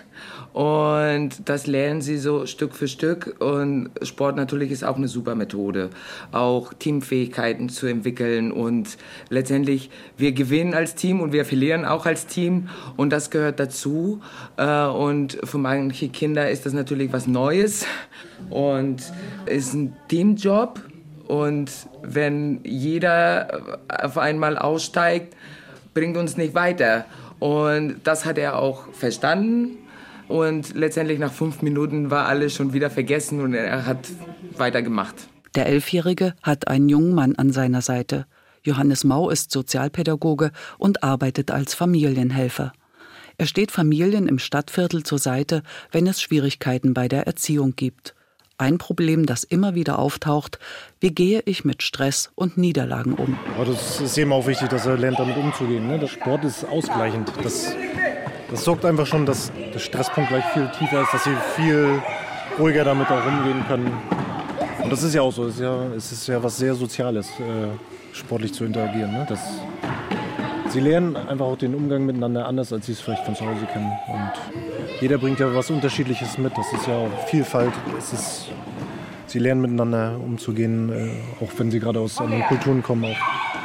Und 0.57 1.47
das 1.47 1.67
lernen 1.67 2.01
sie 2.01 2.17
so 2.17 2.47
Stück 2.47 2.73
für 2.73 2.87
Stück. 2.87 3.35
Und 3.37 3.91
Sport 4.01 4.35
natürlich 4.37 4.71
ist 4.71 4.83
auch 4.83 4.95
eine 4.95 5.07
super 5.07 5.35
Methode, 5.35 5.91
auch 6.31 6.73
Teamfähigkeiten 6.73 7.69
zu 7.69 7.85
entwickeln. 7.85 8.51
Und 8.51 8.97
letztendlich, 9.29 9.91
wir 10.17 10.31
gewinnen 10.31 10.73
als 10.73 10.95
Team 10.95 11.21
und 11.21 11.31
wir 11.31 11.45
verlieren 11.45 11.85
auch 11.85 12.07
als 12.07 12.25
Team. 12.25 12.69
Und 12.95 13.11
das 13.11 13.29
gehört 13.29 13.59
dazu. 13.59 14.19
Äh, 14.57 14.85
und 14.87 15.37
für 15.43 15.59
manche 15.59 16.09
Kinder 16.09 16.49
ist 16.49 16.65
das 16.65 16.73
natürlich 16.73 17.13
was 17.13 17.27
Neues 17.27 17.85
und 18.49 19.03
ist 19.45 19.75
ein 19.75 19.95
Teamjob. 20.07 20.81
Und 21.27 21.69
wenn 22.01 22.61
jeder 22.63 23.77
auf 23.89 24.17
einmal 24.17 24.57
aussteigt, 24.57 25.35
bringt 25.93 26.17
uns 26.17 26.35
nicht 26.35 26.55
weiter. 26.55 27.05
Und 27.37 27.97
das 28.05 28.25
hat 28.25 28.39
er 28.39 28.57
auch 28.57 28.91
verstanden 28.91 29.77
und 30.27 30.75
letztendlich 30.75 31.19
nach 31.19 31.31
fünf 31.31 31.61
Minuten 31.61 32.11
war 32.11 32.25
alles 32.25 32.53
schon 32.53 32.73
wieder 32.73 32.89
vergessen 32.89 33.41
und 33.41 33.53
er 33.53 33.85
hat 33.85 34.07
weitergemacht. 34.57 35.15
Der 35.55 35.67
Elfjährige 35.67 36.33
hat 36.43 36.67
einen 36.67 36.89
jungen 36.89 37.13
Mann 37.13 37.35
an 37.35 37.51
seiner 37.51 37.81
Seite. 37.81 38.25
Johannes 38.63 39.03
Mau 39.03 39.29
ist 39.29 39.51
Sozialpädagoge 39.51 40.51
und 40.77 41.03
arbeitet 41.03 41.51
als 41.51 41.73
Familienhelfer. 41.73 42.73
Er 43.37 43.45
steht 43.45 43.71
Familien 43.71 44.27
im 44.27 44.39
Stadtviertel 44.39 45.03
zur 45.03 45.19
Seite, 45.19 45.63
wenn 45.91 46.07
es 46.07 46.21
Schwierigkeiten 46.21 46.93
bei 46.93 47.07
der 47.07 47.27
Erziehung 47.27 47.75
gibt. 47.75 48.15
Ein 48.59 48.79
Problem, 48.79 49.27
das 49.27 49.43
immer 49.43 49.75
wieder 49.75 49.99
auftaucht, 49.99 50.57
wie 50.99 51.11
gehe 51.11 51.43
ich 51.45 51.63
mit 51.63 51.83
Stress 51.83 52.31
und 52.33 52.57
Niederlagen 52.57 53.13
um? 53.13 53.37
Das 53.63 54.01
ist 54.01 54.17
eben 54.17 54.33
auch 54.33 54.47
wichtig, 54.47 54.69
dass 54.69 54.87
er 54.87 54.97
lernt, 54.97 55.19
damit 55.19 55.37
umzugehen. 55.37 55.87
Ne? 55.87 55.99
Der 55.99 56.07
Sport 56.07 56.43
ist 56.43 56.65
ausgleichend. 56.65 57.31
Das 57.43 57.75
das 58.49 58.63
sorgt 58.63 58.85
einfach 58.85 59.05
schon, 59.05 59.25
dass 59.25 59.51
der 59.73 59.79
Stresspunkt 59.79 60.29
gleich 60.29 60.45
viel 60.53 60.69
tiefer 60.77 61.01
ist, 61.01 61.13
dass 61.13 61.23
sie 61.23 61.35
viel 61.55 62.01
ruhiger 62.57 62.83
damit 62.83 63.09
auch 63.09 63.25
umgehen 63.25 63.63
können. 63.67 63.91
Und 64.83 64.91
das 64.91 65.03
ist 65.03 65.13
ja 65.13 65.21
auch 65.21 65.31
so. 65.31 65.45
Es 65.45 65.55
ist 65.55 65.61
ja, 65.61 65.83
es 65.95 66.11
ist 66.11 66.27
ja 66.27 66.41
was 66.41 66.57
sehr 66.57 66.73
Soziales, 66.73 67.27
äh, 67.39 68.13
sportlich 68.13 68.53
zu 68.53 68.63
interagieren. 68.63 69.11
Ne? 69.11 69.25
Das, 69.27 69.39
sie 70.69 70.79
lernen 70.79 71.15
einfach 71.17 71.45
auch 71.45 71.57
den 71.57 71.75
Umgang 71.75 72.05
miteinander 72.05 72.47
anders, 72.47 72.71
als 72.71 72.85
sie 72.85 72.93
es 72.93 73.01
vielleicht 73.01 73.25
von 73.25 73.35
zu 73.35 73.45
Hause 73.45 73.65
kennen. 73.71 73.91
Und 74.07 74.31
jeder 75.01 75.17
bringt 75.17 75.39
ja 75.39 75.53
was 75.53 75.69
Unterschiedliches 75.69 76.37
mit. 76.37 76.57
Das 76.57 76.71
ist 76.71 76.87
ja 76.87 76.95
auch 76.95 77.27
Vielfalt. 77.27 77.73
Es 77.97 78.13
ist, 78.13 78.45
sie 79.25 79.39
lernen 79.39 79.61
miteinander 79.61 80.17
umzugehen, 80.23 80.89
äh, 80.89 81.43
auch 81.43 81.51
wenn 81.57 81.69
sie 81.69 81.79
gerade 81.79 81.99
aus 81.99 82.19
anderen 82.19 82.43
Kulturen 82.43 82.81
kommen. 82.81 83.05
Auch. 83.05 83.17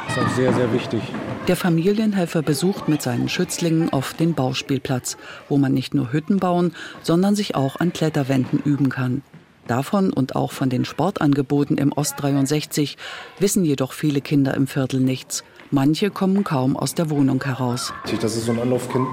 Das 0.07 0.17
ist 0.17 0.23
auch 0.23 0.35
sehr, 0.35 0.53
sehr 0.53 0.73
wichtig. 0.73 1.01
Der 1.49 1.57
Familienhelfer 1.57 2.41
besucht 2.41 2.87
mit 2.87 3.01
seinen 3.01 3.27
Schützlingen 3.27 3.89
oft 3.89 4.17
den 4.17 4.33
Bauspielplatz, 4.33 5.17
wo 5.49 5.57
man 5.57 5.73
nicht 5.73 5.93
nur 5.93 6.13
Hütten 6.13 6.37
bauen, 6.37 6.73
sondern 7.01 7.35
sich 7.35 7.53
auch 7.53 7.81
an 7.81 7.91
Kletterwänden 7.91 8.59
üben 8.59 8.87
kann. 8.87 9.23
Davon 9.67 10.13
und 10.13 10.37
auch 10.37 10.53
von 10.53 10.69
den 10.69 10.85
Sportangeboten 10.85 11.77
im 11.77 11.91
Ost 11.91 12.15
63 12.17 12.97
wissen 13.39 13.65
jedoch 13.65 13.91
viele 13.91 14.21
Kinder 14.21 14.53
im 14.53 14.67
Viertel 14.67 15.01
nichts. 15.01 15.43
Manche 15.69 16.11
kommen 16.11 16.45
kaum 16.45 16.77
aus 16.77 16.95
der 16.95 17.09
Wohnung 17.09 17.43
heraus. 17.43 17.93
Das 18.21 18.37
ist 18.37 18.45
so 18.45 18.53
ein 18.53 18.59
Anlaufkind, 18.61 19.07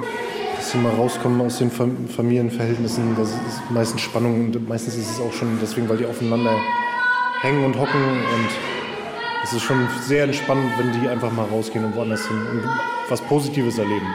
dass 0.54 0.70
sie 0.70 0.78
mal 0.78 0.94
rauskommen 0.94 1.40
aus 1.40 1.58
den 1.58 1.72
Familienverhältnissen. 1.72 3.16
Das 3.16 3.30
ist 3.30 3.70
meistens 3.70 4.02
Spannung 4.02 4.46
und 4.46 4.68
meistens 4.68 4.94
ist 4.94 5.10
es 5.10 5.20
auch 5.20 5.32
schon 5.32 5.58
deswegen, 5.60 5.88
weil 5.88 5.96
die 5.96 6.06
aufeinander 6.06 6.56
hängen 7.40 7.64
und 7.64 7.76
hocken 7.76 8.02
und 8.02 8.79
es 9.42 9.52
ist 9.52 9.62
schon 9.62 9.88
sehr 10.02 10.24
entspannend, 10.24 10.70
wenn 10.78 11.00
die 11.00 11.08
einfach 11.08 11.32
mal 11.32 11.46
rausgehen 11.46 11.84
und 11.84 11.96
woanders 11.96 12.26
hin 12.26 12.36
und 12.36 12.62
was 13.08 13.20
Positives 13.22 13.78
erleben. 13.78 14.06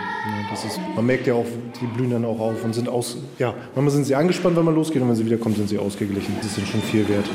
Das 0.50 0.63
ist, 0.63 0.79
man 0.96 1.05
merkt 1.05 1.27
ja 1.27 1.34
auch, 1.34 1.46
die 1.82 1.86
blühen 1.88 2.12
dann 2.12 2.25
auch 2.25 2.39
auf 2.39 2.63
und 2.63 2.74
sind 2.74 2.88
aus. 2.88 3.17
Ja, 3.39 3.53
manchmal 3.74 3.91
sind 3.91 4.05
sie 4.05 4.15
angespannt, 4.15 4.55
wenn 4.55 4.65
man 4.65 4.75
losgeht, 4.75 5.01
und 5.01 5.10
wenn 5.10 5.15
sie 5.15 5.25
wiederkommen, 5.25 5.55
sind 5.55 5.70
sie 5.70 5.77
ausgeglichen. 5.77 6.36
Das 6.41 6.58
ist 6.58 6.67
schon 6.67 6.82
viel 6.82 7.08
wert. 7.10 7.25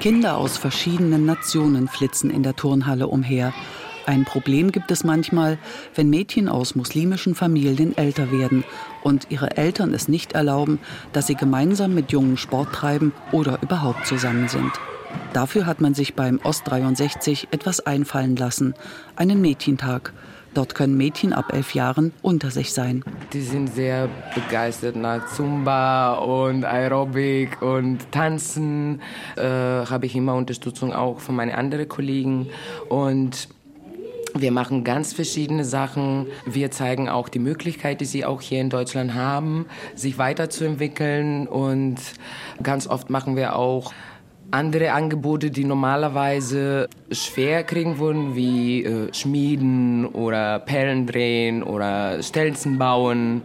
Kinder 0.00 0.36
aus 0.36 0.56
verschiedenen 0.56 1.24
Nationen 1.26 1.88
flitzen 1.88 2.30
in 2.30 2.42
der 2.42 2.54
Turnhalle 2.54 3.08
umher. 3.08 3.52
Ein 4.08 4.24
Problem 4.24 4.72
gibt 4.72 4.90
es 4.90 5.04
manchmal, 5.04 5.58
wenn 5.94 6.08
Mädchen 6.08 6.48
aus 6.48 6.74
muslimischen 6.74 7.34
Familien 7.34 7.94
älter 7.94 8.32
werden 8.32 8.64
und 9.02 9.26
ihre 9.28 9.58
Eltern 9.58 9.92
es 9.92 10.08
nicht 10.08 10.32
erlauben, 10.32 10.78
dass 11.12 11.26
sie 11.26 11.34
gemeinsam 11.34 11.94
mit 11.94 12.10
Jungen 12.10 12.38
Sport 12.38 12.72
treiben 12.72 13.12
oder 13.32 13.58
überhaupt 13.60 14.06
zusammen 14.06 14.48
sind. 14.48 14.72
Dafür 15.34 15.66
hat 15.66 15.82
man 15.82 15.92
sich 15.92 16.14
beim 16.14 16.40
Ost 16.42 16.62
63 16.68 17.48
etwas 17.50 17.80
einfallen 17.80 18.34
lassen, 18.34 18.72
einen 19.14 19.42
Mädchentag. 19.42 20.14
Dort 20.54 20.74
können 20.74 20.96
Mädchen 20.96 21.34
ab 21.34 21.52
elf 21.52 21.74
Jahren 21.74 22.14
unter 22.22 22.50
sich 22.50 22.72
sein. 22.72 23.04
Die 23.34 23.42
sind 23.42 23.68
sehr 23.74 24.08
begeistert 24.34 24.96
nach 24.96 25.26
Zumba 25.26 26.14
und 26.14 26.64
Aerobic 26.64 27.60
und 27.60 28.10
Tanzen. 28.10 29.02
Äh, 29.36 29.42
Habe 29.42 30.06
ich 30.06 30.16
immer 30.16 30.34
Unterstützung 30.34 30.94
auch 30.94 31.20
von 31.20 31.36
meinen 31.36 31.52
anderen 31.52 31.86
Kollegen. 31.88 32.48
Und 32.88 33.48
wir 34.34 34.52
machen 34.52 34.84
ganz 34.84 35.12
verschiedene 35.12 35.64
Sachen. 35.64 36.26
Wir 36.46 36.70
zeigen 36.70 37.08
auch 37.08 37.28
die 37.28 37.38
Möglichkeit, 37.38 38.00
die 38.00 38.04
sie 38.04 38.24
auch 38.24 38.40
hier 38.40 38.60
in 38.60 38.70
Deutschland 38.70 39.14
haben, 39.14 39.66
sich 39.94 40.18
weiterzuentwickeln. 40.18 41.46
Und 41.46 41.96
ganz 42.62 42.86
oft 42.86 43.10
machen 43.10 43.36
wir 43.36 43.56
auch 43.56 43.92
andere 44.50 44.92
Angebote, 44.92 45.50
die 45.50 45.64
normalerweise 45.64 46.88
schwer 47.10 47.64
kriegen 47.64 47.98
würden, 47.98 48.34
wie 48.34 48.84
äh, 48.84 49.12
Schmieden 49.12 50.06
oder 50.06 50.58
Perlen 50.58 51.06
drehen 51.06 51.62
oder 51.62 52.22
Stelzen 52.22 52.78
bauen. 52.78 53.42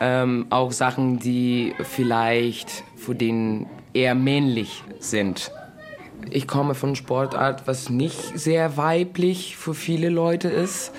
Ähm, 0.00 0.46
auch 0.50 0.72
Sachen, 0.72 1.18
die 1.18 1.74
vielleicht 1.82 2.82
für 2.96 3.14
den 3.14 3.66
eher 3.94 4.14
männlich 4.14 4.82
sind. 4.98 5.52
Ich 6.30 6.46
komme 6.46 6.74
von 6.74 6.96
Sportart, 6.96 7.66
was 7.66 7.90
nicht 7.90 8.38
sehr 8.38 8.76
weiblich 8.76 9.56
für 9.56 9.74
viele 9.74 10.08
Leute 10.08 10.48
ist. 10.48 10.92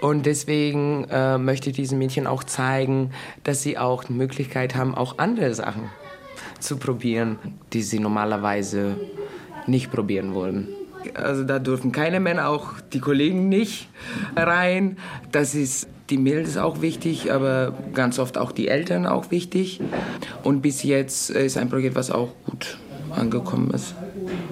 Und 0.00 0.26
deswegen 0.26 1.06
äh, 1.10 1.38
möchte 1.38 1.70
ich 1.70 1.76
diesen 1.76 1.98
Mädchen 1.98 2.26
auch 2.26 2.44
zeigen, 2.44 3.10
dass 3.44 3.62
sie 3.62 3.78
auch 3.78 4.04
die 4.04 4.12
Möglichkeit 4.12 4.74
haben, 4.74 4.94
auch 4.94 5.18
andere 5.18 5.54
Sachen 5.54 5.90
zu 6.60 6.76
probieren, 6.76 7.38
die 7.72 7.82
sie 7.82 7.98
normalerweise 7.98 8.96
nicht 9.66 9.90
probieren 9.90 10.34
wollen. 10.34 10.68
Also 11.14 11.44
da 11.44 11.58
dürfen 11.58 11.92
keine 11.92 12.20
Männer, 12.20 12.48
auch 12.48 12.80
die 12.92 13.00
Kollegen 13.00 13.48
nicht 13.48 13.88
rein. 14.34 14.98
Das 15.32 15.54
ist 15.54 15.88
die 16.10 16.18
Mädels 16.18 16.56
auch 16.56 16.82
wichtig, 16.82 17.32
aber 17.32 17.72
ganz 17.94 18.18
oft 18.18 18.38
auch 18.38 18.52
die 18.52 18.68
Eltern 18.68 19.06
auch 19.06 19.30
wichtig. 19.30 19.80
Und 20.42 20.62
bis 20.62 20.82
jetzt 20.82 21.30
ist 21.30 21.56
ein 21.56 21.68
Projekt, 21.68 21.94
was 21.94 22.10
auch 22.10 22.32
gut 22.44 22.78
angekommen 23.10 23.70
ist. 23.70 23.94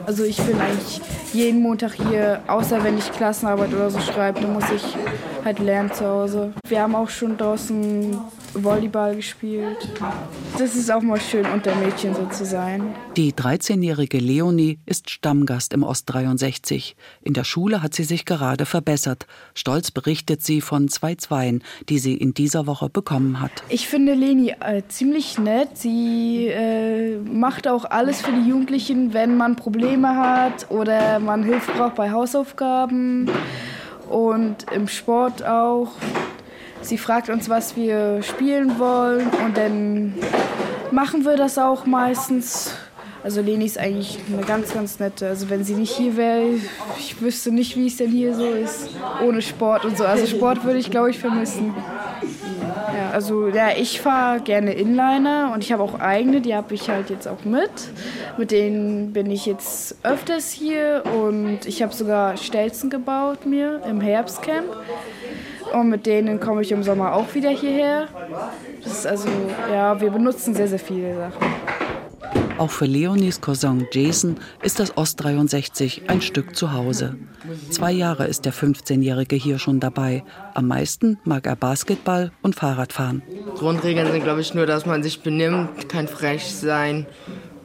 Also 0.07 0.25
ich 0.25 0.37
bin 0.37 0.61
eigentlich 0.61 1.00
jeden 1.33 1.62
Montag 1.62 1.95
hier, 1.95 2.40
außer 2.47 2.83
wenn 2.85 2.99
ich 2.99 3.11
Klassenarbeit 3.12 3.73
oder 3.73 3.90
so 3.90 4.00
schreibe, 4.00 4.40
dann 4.40 4.52
muss 4.52 4.64
ich 4.75 4.83
halt 5.45 5.59
lernen 5.59 5.93
zu 5.93 6.07
Hause. 6.07 6.52
Wir 6.69 6.83
haben 6.83 6.95
auch 6.95 7.09
schon 7.09 7.37
draußen 7.37 8.16
Volleyball 8.54 9.16
gespielt. 9.16 9.88
Das 10.58 10.76
ist 10.76 10.90
auch 10.90 11.02
mal 11.02 11.20
schön, 11.20 11.46
unter 11.46 11.75
Mädchen 11.76 12.14
so 12.14 12.26
zu 12.26 12.44
sein. 12.44 12.94
Die 13.16 13.32
13-jährige 13.32 14.18
Leonie 14.18 14.78
ist 14.87 15.11
Stammgast 15.11 15.73
im 15.73 15.82
Ost 15.82 16.12
63. 16.12 16.96
In 17.23 17.34
der 17.34 17.44
Schule 17.44 17.82
hat 17.82 17.94
sie 17.94 18.04
sich 18.04 18.25
gerade 18.25 18.66
verbessert. 18.66 19.26
Stolz 19.54 19.90
berichtet 19.90 20.42
sie 20.42 20.61
von 20.61 20.88
zwei 20.88 21.14
Zweien, 21.14 21.62
die 21.88 21.99
sie 21.99 22.14
in 22.14 22.34
dieser 22.34 22.66
Woche 22.66 22.88
bekommen 22.88 23.40
hat. 23.40 23.50
Ich 23.68 23.88
finde 23.88 24.14
Leni 24.14 24.54
äh, 24.61 24.82
ziemlich 24.88 25.38
nett. 25.38 25.76
Sie 25.76 26.46
äh, 26.49 27.18
macht 27.18 27.66
auch 27.66 27.84
alles 27.84 28.20
für 28.20 28.32
die 28.32 28.49
Jugendlichen, 28.49 29.14
wenn 29.14 29.37
man 29.37 29.56
Probleme 29.56 30.16
hat 30.16 30.70
oder 30.70 31.18
man 31.18 31.42
Hilfe 31.42 31.73
braucht 31.73 31.96
bei 31.96 32.11
Hausaufgaben 32.11 33.30
und 34.08 34.66
im 34.73 34.88
Sport 34.88 35.44
auch. 35.44 35.88
Sie 36.84 36.98
fragt 36.98 37.30
uns, 37.30 37.48
was 37.48 37.76
wir 37.76 38.22
spielen 38.22 38.78
wollen 38.78 39.28
und 39.42 39.56
dann 39.56 40.12
machen 40.90 41.24
wir 41.24 41.36
das 41.36 41.56
auch 41.56 41.86
meistens. 41.86 42.74
Also 43.22 43.40
Leni 43.40 43.64
ist 43.64 43.78
eigentlich 43.78 44.18
eine 44.30 44.42
ganz, 44.42 44.74
ganz 44.74 44.98
nette. 44.98 45.26
Also 45.26 45.48
wenn 45.48 45.64
sie 45.64 45.72
nicht 45.72 45.94
hier 45.94 46.14
wäre, 46.18 46.42
ich 46.98 47.22
wüsste 47.22 47.50
nicht, 47.52 47.74
wie 47.74 47.86
es 47.86 47.96
denn 47.96 48.10
hier 48.10 48.34
so 48.34 48.46
ist, 48.50 48.90
ohne 49.26 49.40
Sport 49.40 49.86
und 49.86 49.96
so. 49.96 50.04
Also 50.04 50.26
Sport 50.26 50.62
würde 50.64 50.78
ich, 50.78 50.90
glaube 50.90 51.08
ich, 51.08 51.18
vermissen. 51.18 51.74
Ja, 52.94 53.10
also 53.12 53.48
ja, 53.48 53.70
ich 53.74 54.02
fahre 54.02 54.40
gerne 54.40 54.74
Inliner 54.74 55.52
und 55.54 55.64
ich 55.64 55.72
habe 55.72 55.82
auch 55.82 55.98
eigene, 55.98 56.42
die 56.42 56.54
habe 56.54 56.74
ich 56.74 56.90
halt 56.90 57.08
jetzt 57.08 57.26
auch 57.26 57.46
mit. 57.46 57.70
Mit 58.36 58.50
denen 58.50 59.14
bin 59.14 59.30
ich 59.30 59.46
jetzt 59.46 59.96
öfters 60.02 60.50
hier 60.52 61.02
und 61.18 61.60
ich 61.64 61.82
habe 61.82 61.94
sogar 61.94 62.36
Stelzen 62.36 62.90
gebaut 62.90 63.46
mir 63.46 63.80
im 63.88 64.02
Herbstcamp. 64.02 64.66
Und 65.75 65.90
mit 65.90 66.07
denen 66.07 66.38
komme 66.38 66.62
ich 66.62 66.71
im 66.71 66.83
Sommer 66.83 67.14
auch 67.14 67.35
wieder 67.35 67.50
hierher. 67.50 68.09
Das 68.83 68.93
ist 68.93 69.07
also, 69.07 69.28
ja, 69.71 70.00
wir 70.00 70.11
benutzen 70.11 70.54
sehr, 70.54 70.69
sehr 70.69 70.78
viele 70.78 71.16
Sachen. 71.16 71.47
Auch 72.57 72.71
für 72.71 72.85
Leonies 72.85 73.40
Cousin 73.40 73.88
Jason 73.90 74.37
ist 74.62 74.78
das 74.78 74.97
Ost 74.97 75.23
63 75.25 76.02
ein 76.07 76.23
Stück 76.23 76.54
zu 76.54 76.73
Hause. 76.73 77.16
Zwei 77.71 77.90
Jahre 77.90 78.28
ist 78.28 78.45
der 78.45 78.52
15-Jährige 78.52 79.35
hier 79.35 79.59
schon 79.59 79.81
dabei. 79.81 80.23
Am 80.54 80.69
meisten 80.69 81.19
mag 81.25 81.47
er 81.47 81.57
Basketball 81.57 82.31
und 82.43 82.54
Fahrradfahren. 82.54 83.23
Grundregeln 83.57 84.12
sind, 84.12 84.23
glaube 84.23 84.40
ich, 84.40 84.54
nur, 84.54 84.66
dass 84.66 84.87
man 84.87 85.02
sich 85.02 85.23
benimmt, 85.23 85.88
kein 85.88 86.07
frech 86.07 86.54
sein 86.54 87.07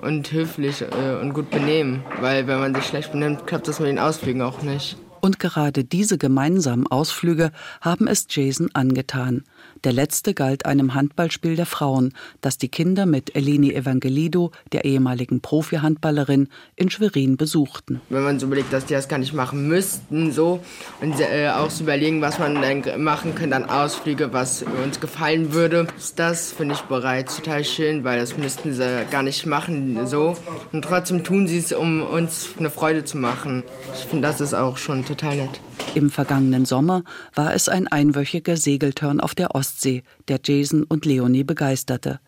und 0.02 0.32
höflich 0.32 0.82
äh, 0.82 1.22
und 1.22 1.34
gut 1.34 1.52
benehmen. 1.52 2.04
Weil 2.20 2.48
wenn 2.48 2.60
man 2.60 2.74
sich 2.74 2.86
schlecht 2.86 3.12
benimmt, 3.12 3.46
klappt 3.46 3.68
das 3.68 3.80
mit 3.80 3.90
den 3.90 4.00
Ausflügen 4.00 4.42
auch 4.42 4.64
nicht. 4.64 4.98
Und 5.22 5.40
gerade 5.40 5.84
diese 5.84 6.18
gemeinsamen 6.18 6.88
Ausflüge 6.88 7.52
haben 7.82 8.08
es 8.08 8.28
Jason 8.30 8.70
angetan. 8.74 9.44
Der 9.84 9.94
letzte 9.94 10.34
galt 10.34 10.66
einem 10.66 10.94
Handballspiel 10.94 11.56
der 11.56 11.66
Frauen, 11.66 12.14
das 12.42 12.58
die 12.58 12.68
Kinder 12.68 13.06
mit 13.06 13.36
Eleni 13.36 13.74
Evangelido, 13.74 14.52
der 14.74 14.84
ehemaligen 14.84 15.40
Profi-Handballerin, 15.40 16.50
in 16.76 16.90
Schwerin 16.90 17.38
besuchten. 17.38 18.02
Wenn 18.10 18.24
man 18.24 18.40
so 18.40 18.48
überlegt, 18.48 18.74
dass 18.74 18.86
die 18.86 18.94
das 18.94 19.08
gar 19.08 19.20
nicht 19.20 19.34
machen 19.34 19.68
müssten, 19.68 20.32
so 20.32 20.60
und 21.00 21.20
äh, 21.20 21.50
auch 21.50 21.70
so 21.70 21.84
überlegen, 21.84 22.22
was 22.22 22.40
man 22.40 22.56
dann 22.56 23.04
machen 23.04 23.36
könnte 23.36 23.56
an 23.56 23.66
Ausflüge, 23.66 24.34
was 24.34 24.64
uns 24.84 25.00
gefallen 25.00 25.54
würde, 25.54 25.88
das 26.18 26.52
finde 26.52 26.76
ich 26.76 26.82
bereits 26.82 27.38
total 27.38 27.64
schön, 27.64 28.04
weil 28.04 28.20
das 28.20 28.38
müssten 28.38 28.74
sie 28.74 29.06
gar 29.10 29.24
nicht 29.24 29.46
machen, 29.46 30.06
so 30.08 30.36
und 30.74 30.84
trotzdem 30.84 31.24
tun 31.24 31.48
sie 31.48 31.58
es, 31.58 31.72
um 31.72 32.02
uns 32.04 32.50
eine 32.60 32.70
Freude 32.70 33.06
zu 33.06 33.18
machen. 33.18 33.64
Ich 33.94 34.06
finde, 34.06 34.28
das 34.28 34.42
ist 34.42 34.54
auch 34.54 34.78
schon 34.78 35.06
total 35.10 35.38
nett. 35.38 35.60
Im 35.96 36.10
vergangenen 36.10 36.66
Sommer 36.66 37.04
war 37.34 37.54
es 37.54 37.68
ein 37.68 37.88
einwöchiger 37.88 38.58
Segeltörn 38.58 39.20
auf 39.20 39.34
der 39.34 39.56
Ostsee, 39.56 40.04
der 40.28 40.40
Jason 40.44 40.84
und 40.84 41.06
Leonie 41.06 41.44
begeisterte. 41.44 42.20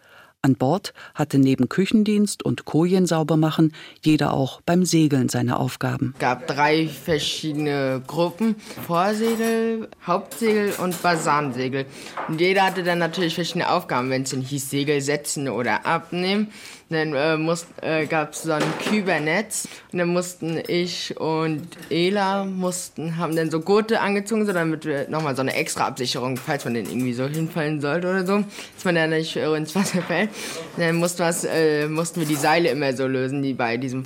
An 0.44 0.56
Bord 0.56 0.94
hatte 1.14 1.38
neben 1.38 1.70
Küchendienst 1.70 2.44
und 2.44 2.66
Kojen 2.66 3.06
sauber 3.06 3.38
machen 3.38 3.74
jeder 4.02 4.34
auch 4.34 4.62
beim 4.62 4.86
Segeln 4.86 5.30
seine 5.30 5.60
Aufgaben. 5.60 6.14
Es 6.16 6.20
gab 6.20 6.48
drei 6.48 6.88
verschiedene 6.88 8.02
Gruppen: 8.08 8.56
Vorsegel, 8.88 9.88
Hauptsegel 10.08 10.74
und 10.82 11.00
Basansegel. 11.04 11.86
Und 12.28 12.42
jeder 12.42 12.64
hatte 12.64 12.82
dann 12.82 12.98
natürlich 12.98 13.36
verschiedene 13.36 13.70
Aufgaben, 13.70 14.10
wenn 14.10 14.24
es 14.24 14.32
denn 14.32 14.42
hieß 14.42 14.72
Segel 14.72 15.02
setzen 15.02 15.48
oder 15.48 15.86
abnehmen. 15.86 16.48
Dann 16.92 17.14
äh, 17.16 18.02
äh, 18.02 18.06
gab 18.06 18.34
es 18.34 18.44
so 18.44 18.52
ein 18.52 18.64
Kübernetz 18.90 19.68
und 19.94 20.00
dann 20.00 20.10
mussten 20.10 20.62
ich 20.68 21.18
und 21.18 21.66
Ela 21.90 22.44
mussten, 22.44 23.16
haben 23.16 23.34
dann 23.38 23.50
so 23.50 23.62
Gurte 23.62 24.02
angezogen, 24.02 24.46
so 24.46 24.52
damit 24.52 24.84
wir 24.84 25.08
nochmal 25.08 25.34
so 25.36 25.42
eine 25.42 25.56
extra 25.56 25.88
Absicherung, 25.88 26.36
falls 26.36 26.66
man 26.66 26.74
denn 26.74 26.86
irgendwie 26.88 27.14
so 27.14 27.28
hinfallen 27.28 27.80
sollte 27.80 28.10
oder 28.10 28.26
so, 28.26 28.44
dass 28.76 28.84
man 28.84 28.96
dann 28.96 29.12
nicht 29.12 29.38
ins 29.38 29.74
Wasser 29.74 30.02
fällt. 30.02 30.31
Dann 30.78 30.96
mussten, 30.96 31.24
äh, 31.46 31.88
mussten 31.88 32.22
wir 32.22 32.28
die 32.28 32.36
Seile 32.36 32.70
immer 32.70 32.94
so 32.94 33.08
lösen, 33.08 33.42
die 33.42 33.54
bei 33.54 33.78
diesem 33.78 34.06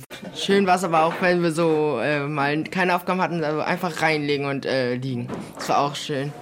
Wasser 0.66 0.92
war, 0.92 1.06
auch 1.06 1.14
wenn 1.20 1.42
wir 1.42 1.52
so 1.52 1.98
äh, 2.00 2.26
mal 2.26 2.64
keine 2.64 2.94
Aufgaben 2.94 3.20
hatten, 3.20 3.42
also 3.42 3.60
einfach 3.60 4.02
reinlegen 4.02 4.46
und 4.46 4.66
äh, 4.66 4.94
liegen. 4.94 5.28
Das 5.56 5.68
war 5.68 5.78
auch 5.78 5.94
schön. 5.94 6.32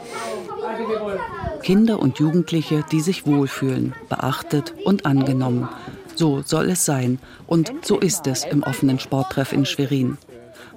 Kinder 1.63 1.99
und 1.99 2.19
Jugendliche, 2.19 2.85
die 2.91 3.01
sich 3.01 3.27
wohlfühlen, 3.27 3.95
beachtet 4.09 4.75
und 4.85 5.07
angenommen. 5.07 5.69
So 6.15 6.43
soll 6.43 6.71
es 6.71 6.85
sein. 6.85 7.19
Und 7.47 7.73
so 7.83 7.99
ist 7.99 8.27
es 8.27 8.45
im 8.45 8.63
offenen 8.63 8.99
Sporttreff 8.99 9.53
in 9.53 9.67
Schwerin. 9.67 10.19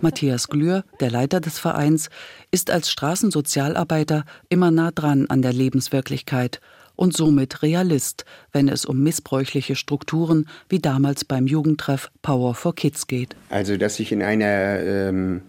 Matthias 0.01 0.47
Glür, 0.47 0.83
der 0.99 1.12
Leiter 1.12 1.39
des 1.39 1.60
Vereins, 1.60 2.10
ist 2.51 2.71
als 2.71 2.89
Straßensozialarbeiter 2.91 4.25
immer 4.49 4.71
nah 4.71 4.91
dran 4.91 5.25
an 5.29 5.41
der 5.41 5.53
Lebenswirklichkeit 5.53 6.62
und 6.95 7.15
somit 7.15 7.62
Realist, 7.63 8.25
wenn 8.51 8.67
es 8.67 8.86
um 8.86 9.01
missbräuchliche 9.01 9.75
Strukturen 9.75 10.47
wie 10.69 10.79
damals 10.79 11.25
beim 11.25 11.47
Jugendtreff 11.47 12.12
Power 12.21 12.53
for 12.53 12.75
Kids 12.75 13.07
geht. 13.07 13.36
Also, 13.49 13.77
dass 13.77 13.95
sich 13.95 14.12
in 14.12 14.21
einer 14.21 14.79
ähm, 14.81 15.41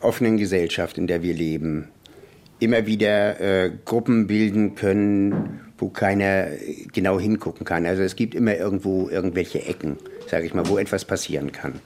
offenen 0.00 0.36
Gesellschaft, 0.36 0.98
in 0.98 1.06
der 1.06 1.22
wir 1.22 1.34
leben, 1.34 1.88
immer 2.60 2.86
wieder 2.86 3.40
äh, 3.40 3.70
Gruppen 3.84 4.26
bilden 4.26 4.74
können, 4.74 5.60
wo 5.78 5.88
keiner 5.88 6.48
genau 6.92 7.20
hingucken 7.20 7.64
kann. 7.64 7.86
Also 7.86 8.02
es 8.02 8.16
gibt 8.16 8.34
immer 8.34 8.56
irgendwo 8.56 9.08
irgendwelche 9.08 9.64
Ecken, 9.64 9.96
sage 10.26 10.46
ich 10.46 10.54
mal, 10.54 10.68
wo 10.68 10.76
etwas 10.78 11.04
passieren 11.04 11.52
kann. 11.52 11.80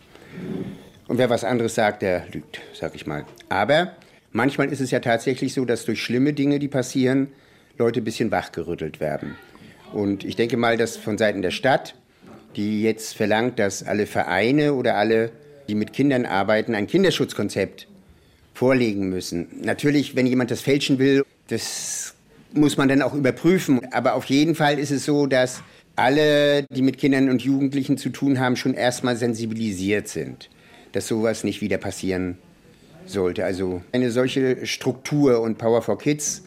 Und 1.12 1.18
wer 1.18 1.28
was 1.28 1.44
anderes 1.44 1.74
sagt, 1.74 2.00
der 2.00 2.24
lügt, 2.32 2.62
sage 2.72 2.96
ich 2.96 3.06
mal. 3.06 3.26
Aber 3.50 3.92
manchmal 4.30 4.72
ist 4.72 4.80
es 4.80 4.90
ja 4.90 4.98
tatsächlich 4.98 5.52
so, 5.52 5.66
dass 5.66 5.84
durch 5.84 6.02
schlimme 6.02 6.32
Dinge, 6.32 6.58
die 6.58 6.68
passieren, 6.68 7.28
Leute 7.76 8.00
ein 8.00 8.04
bisschen 8.04 8.30
wachgerüttelt 8.30 8.98
werden. 8.98 9.36
Und 9.92 10.24
ich 10.24 10.36
denke 10.36 10.56
mal, 10.56 10.78
dass 10.78 10.96
von 10.96 11.18
Seiten 11.18 11.42
der 11.42 11.50
Stadt, 11.50 11.96
die 12.56 12.82
jetzt 12.82 13.14
verlangt, 13.14 13.58
dass 13.58 13.82
alle 13.82 14.06
Vereine 14.06 14.72
oder 14.72 14.96
alle, 14.96 15.32
die 15.68 15.74
mit 15.74 15.92
Kindern 15.92 16.24
arbeiten, 16.24 16.74
ein 16.74 16.86
Kinderschutzkonzept 16.86 17.88
vorlegen 18.54 19.10
müssen. 19.10 19.48
Natürlich, 19.62 20.16
wenn 20.16 20.24
jemand 20.24 20.50
das 20.50 20.62
fälschen 20.62 20.98
will, 20.98 21.26
das 21.48 22.14
muss 22.54 22.78
man 22.78 22.88
dann 22.88 23.02
auch 23.02 23.12
überprüfen. 23.12 23.92
Aber 23.92 24.14
auf 24.14 24.24
jeden 24.24 24.54
Fall 24.54 24.78
ist 24.78 24.90
es 24.90 25.04
so, 25.04 25.26
dass 25.26 25.62
alle, 25.94 26.62
die 26.70 26.80
mit 26.80 26.96
Kindern 26.96 27.28
und 27.28 27.42
Jugendlichen 27.42 27.98
zu 27.98 28.08
tun 28.08 28.40
haben, 28.40 28.56
schon 28.56 28.72
erstmal 28.72 29.18
sensibilisiert 29.18 30.08
sind, 30.08 30.48
dass 30.92 31.08
sowas 31.08 31.44
nicht 31.44 31.60
wieder 31.60 31.78
passieren 31.78 32.38
sollte. 33.06 33.44
Also 33.44 33.82
eine 33.92 34.10
solche 34.10 34.66
Struktur 34.66 35.40
und 35.40 35.58
Power 35.58 35.82
for 35.82 35.98
Kids 35.98 36.44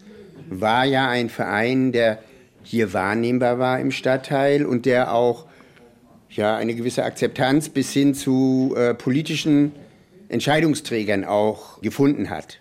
war 0.50 0.86
ja 0.86 1.10
ein 1.10 1.30
Verein, 1.30 1.92
der 1.92 2.20
hier 2.64 2.94
wahrnehmbar 2.94 3.60
war 3.60 3.80
im 3.80 3.92
Stadtteil 3.92 4.66
und 4.66 4.86
der 4.86 5.14
auch 5.14 5.46
ja, 6.30 6.56
eine 6.58 6.76
gewisse 6.76 7.04
Akzeptanz 7.04 7.70
bis 7.70 7.92
hin 7.92 8.14
zu 8.14 8.74
äh, 8.78 8.94
politischen 8.94 9.72
Entscheidungsträgern 10.30 11.24
auch 11.24 11.82
gefunden 11.82 12.30
hat. 12.30 12.60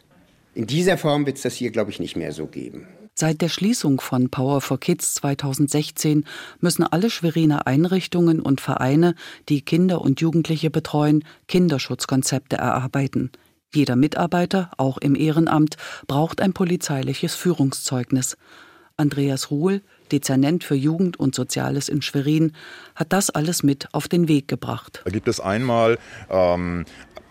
In 0.55 0.67
dieser 0.67 0.97
Form 0.99 1.27
wird 1.27 1.37
es 1.37 1.43
das 1.43 1.55
hier, 1.55 1.71
glaube 1.71 1.91
ich, 1.91 1.99
nicht 1.99 2.17
mehr 2.17 2.33
so 2.33 2.47
geben. 2.47 2.87
Seit 3.17 3.43
der 3.43 3.49
Schließung 3.49 4.01
von 4.01 4.29
Power 4.29 4.61
for 4.61 4.81
Kids 4.81 5.15
2016 5.15 6.25
müssen 6.59 6.83
alle 6.83 7.11
Schweriner 7.11 7.69
Einrichtungen 7.69 8.41
und 8.41 8.61
Vereine, 8.61 9.15
die 9.49 9.61
Kinder 9.61 10.01
und 10.01 10.21
Jugendliche 10.21 10.69
betreuen, 10.69 11.25
Kinderschutzkonzepte 11.47 12.57
erarbeiten. 12.57 13.31
Jeder 13.73 13.95
Mitarbeiter, 13.95 14.73
auch 14.79 14.99
im 14.99 15.15
Ehrenamt, 15.15 15.77
braucht 16.09 16.41
ein 16.41 16.55
polizeiliches 16.55 17.37
Führungszeugnis. 17.37 18.37
Andreas 18.97 19.51
Ruhl, 19.51 19.83
Dezernent 20.13 20.63
für 20.63 20.77
Jugend 20.77 21.19
und 21.19 21.35
Soziales 21.35 21.89
in 21.89 22.03
Schwerin, 22.03 22.53
hat 22.95 23.13
das 23.13 23.31
alles 23.31 23.63
mit 23.63 23.89
auf 23.93 24.09
den 24.09 24.29
Weg 24.29 24.47
gebracht. 24.49 25.03
Da 25.05 25.11
gibt 25.11 25.27
es 25.27 25.41
einmal 25.41 25.99
ähm, 26.31 26.85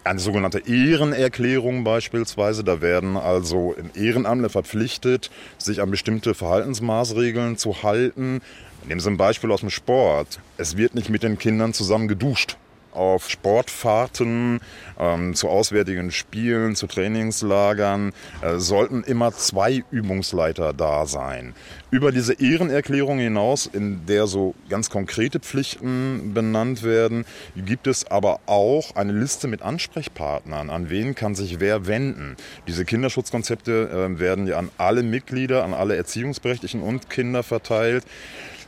eine 0.03 0.19
sogenannte 0.19 0.59
Ehrenerklärung 0.59 1.83
beispielsweise. 1.83 2.63
Da 2.63 2.81
werden 2.81 3.15
also 3.15 3.75
Ehrenamtler 3.95 4.49
verpflichtet, 4.49 5.31
sich 5.57 5.81
an 5.81 5.91
bestimmte 5.91 6.33
Verhaltensmaßregeln 6.33 7.57
zu 7.57 7.83
halten. 7.83 8.41
Nehmen 8.85 8.99
Sie 8.99 9.09
ein 9.09 9.17
Beispiel 9.17 9.51
aus 9.51 9.61
dem 9.61 9.69
Sport. 9.69 10.39
Es 10.57 10.75
wird 10.75 10.95
nicht 10.95 11.09
mit 11.09 11.23
den 11.23 11.37
Kindern 11.37 11.73
zusammen 11.73 12.09
geduscht 12.09 12.57
auf 12.95 13.29
Sportfahrten, 13.29 14.59
ähm, 14.99 15.33
zu 15.33 15.49
auswärtigen 15.49 16.11
Spielen, 16.11 16.75
zu 16.75 16.87
Trainingslagern 16.87 18.13
äh, 18.41 18.57
sollten 18.57 19.03
immer 19.03 19.31
zwei 19.33 19.83
Übungsleiter 19.91 20.73
da 20.73 21.05
sein. 21.05 21.53
Über 21.91 22.11
diese 22.11 22.33
Ehrenerklärung 22.33 23.19
hinaus, 23.19 23.67
in 23.67 24.05
der 24.07 24.27
so 24.27 24.55
ganz 24.69 24.89
konkrete 24.89 25.39
Pflichten 25.39 26.33
benannt 26.33 26.83
werden, 26.83 27.25
gibt 27.55 27.87
es 27.87 28.09
aber 28.09 28.39
auch 28.45 28.95
eine 28.95 29.13
Liste 29.13 29.47
mit 29.47 29.61
Ansprechpartnern. 29.61 30.69
An 30.69 30.89
wen 30.89 31.15
kann 31.15 31.35
sich 31.35 31.59
wer 31.59 31.87
wenden? 31.87 32.35
Diese 32.67 32.85
Kinderschutzkonzepte 32.85 33.89
äh, 33.89 34.19
werden 34.19 34.47
ja 34.47 34.57
an 34.57 34.69
alle 34.77 35.03
Mitglieder, 35.03 35.63
an 35.63 35.73
alle 35.73 35.95
Erziehungsberechtigten 35.95 36.81
und 36.81 37.09
Kinder 37.09 37.43
verteilt. 37.43 38.05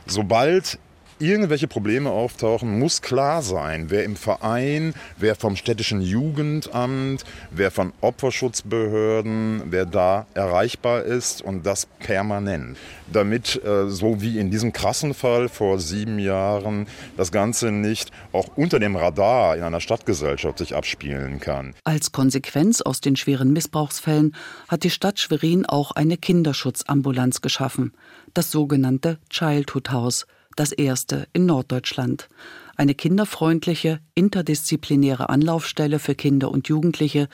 Sobald 0.06 0.78
irgendwelche 1.18 1.68
Probleme 1.68 2.10
auftauchen, 2.10 2.78
muss 2.78 3.02
klar 3.02 3.42
sein, 3.42 3.90
wer 3.90 4.04
im 4.04 4.16
Verein, 4.16 4.94
wer 5.18 5.34
vom 5.34 5.56
städtischen 5.56 6.00
Jugendamt, 6.00 7.24
wer 7.50 7.70
von 7.70 7.92
Opferschutzbehörden, 8.00 9.62
wer 9.66 9.86
da 9.86 10.26
erreichbar 10.34 11.02
ist 11.02 11.42
und 11.42 11.64
das 11.64 11.86
permanent. 11.86 12.76
Damit, 13.12 13.62
äh, 13.64 13.88
so 13.88 14.20
wie 14.20 14.38
in 14.38 14.50
diesem 14.50 14.72
krassen 14.72 15.14
Fall 15.14 15.48
vor 15.48 15.78
sieben 15.78 16.18
Jahren, 16.18 16.86
das 17.16 17.32
Ganze 17.32 17.70
nicht 17.70 18.10
auch 18.32 18.48
unter 18.56 18.78
dem 18.78 18.96
Radar 18.96 19.56
in 19.56 19.62
einer 19.62 19.80
Stadtgesellschaft 19.80 20.58
sich 20.58 20.74
abspielen 20.74 21.40
kann. 21.40 21.74
Als 21.84 22.12
Konsequenz 22.12 22.80
aus 22.80 23.00
den 23.00 23.16
schweren 23.16 23.52
Missbrauchsfällen 23.52 24.34
hat 24.68 24.84
die 24.84 24.90
Stadt 24.90 25.20
Schwerin 25.20 25.66
auch 25.66 25.92
eine 25.92 26.16
Kinderschutzambulanz 26.16 27.40
geschaffen, 27.40 27.92
das 28.34 28.50
sogenannte 28.50 29.18
Childhood 29.30 29.90
House 29.90 30.26
das 30.56 30.72
erste 30.72 31.28
in 31.32 31.46
Norddeutschland. 31.46 32.28
Eine 32.76 32.94
kinderfreundliche, 32.94 34.00
interdisziplinäre 34.14 35.28
Anlaufstelle 35.28 35.98
für 35.98 36.14
Kinder 36.14 36.50
und 36.50 36.68
Jugendliche, 36.68 37.28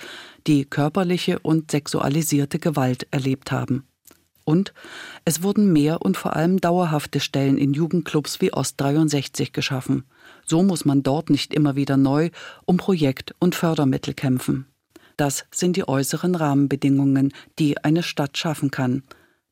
die 0.47 0.65
körperliche 0.65 1.39
und 1.39 1.71
sexualisierte 1.71 2.59
Gewalt 2.59 3.07
erlebt 3.11 3.51
haben. 3.51 3.85
Und 4.45 4.73
es 5.25 5.43
wurden 5.43 5.73
mehr 5.73 6.03
und 6.03 6.17
vor 6.17 6.35
allem 6.37 6.61
dauerhafte 6.61 7.21
Stellen 7.21 7.59
in 7.59 7.73
Jugendclubs 7.73 8.41
wie 8.41 8.53
Ost 8.53 8.81
63 8.81 9.53
geschaffen. 9.53 10.05
So 10.45 10.63
muss 10.63 10.85
man 10.85 11.03
dort 11.03 11.31
nicht 11.31 11.55
immer 11.55 11.77
wieder 11.77 11.97
neu 11.97 12.31
um 12.65 12.77
Projekt- 12.77 13.35
und 13.39 13.55
Fördermittel 13.55 14.15
kämpfen. 14.15 14.67
Das 15.17 15.45
sind 15.53 15.77
die 15.77 15.87
äußeren 15.87 16.35
Rahmenbedingungen, 16.35 17.33
die 17.59 17.79
eine 17.79 18.03
Stadt 18.03 18.37
schaffen 18.37 18.71
kann. 18.71 19.03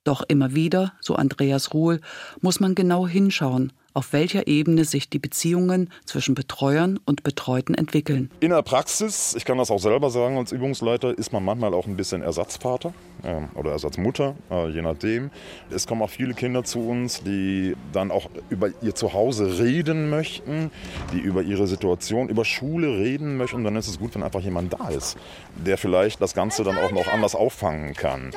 Doch 0.05 0.23
immer 0.29 0.55
wieder, 0.55 0.95
so 1.01 1.15
Andreas 1.15 1.75
Ruhl, 1.75 2.01
muss 2.41 2.59
man 2.59 2.75
genau 2.75 3.07
hinschauen, 3.07 3.71
auf 3.93 4.15
welcher 4.15 4.47
Ebene 4.47 4.87
sich 4.87 5.11
die 5.11 5.19
Beziehungen 5.19 5.91
zwischen 6.07 6.35
Betreuern 6.35 6.99
und 7.05 7.23
Betreuten 7.23 7.75
entwickeln. 7.75 8.31
In 8.41 8.49
der 8.49 8.63
Praxis, 8.63 9.35
ich 9.37 9.45
kann 9.45 9.59
das 9.59 9.71
auch 9.71 9.79
selber 9.79 10.09
sagen 10.09 10.39
als 10.39 10.53
Übungsleiter, 10.53 11.19
ist 11.19 11.35
man 11.35 11.45
manchmal 11.45 11.75
auch 11.75 11.87
ein 11.87 11.97
bisschen 11.99 12.23
Ersatzvater 12.23 12.95
äh, 13.25 13.59
oder 13.59 13.73
Ersatzmutter, 13.73 14.37
äh, 14.51 14.71
je 14.71 14.81
nachdem. 14.81 15.31
Es 15.69 15.87
kommen 15.87 16.01
auch 16.01 16.09
viele 16.09 16.33
Kinder 16.33 16.65
zu 16.65 16.81
uns, 16.81 17.23
die 17.23 17.77
dann 17.93 18.11
auch 18.11 18.31
über 18.49 18.71
ihr 18.81 18.95
Zuhause 18.95 19.59
reden 19.59 20.09
möchten, 20.09 20.71
die 21.13 21.19
über 21.19 21.43
ihre 21.43 21.67
Situation, 21.67 22.31
über 22.31 22.47
Schule 22.47 22.89
reden 22.97 23.37
möchten. 23.37 23.57
Und 23.57 23.65
dann 23.65 23.77
ist 23.77 23.89
es 23.89 23.99
gut, 23.99 24.15
wenn 24.15 24.23
einfach 24.23 24.41
jemand 24.41 24.73
da 24.73 24.89
ist, 24.89 25.19
der 25.57 25.77
vielleicht 25.77 26.23
das 26.23 26.33
Ganze 26.33 26.65
dann 26.65 26.79
auch 26.79 26.93
noch 26.93 27.09
anders 27.09 27.35
auffangen 27.35 27.93
kann. 27.93 28.31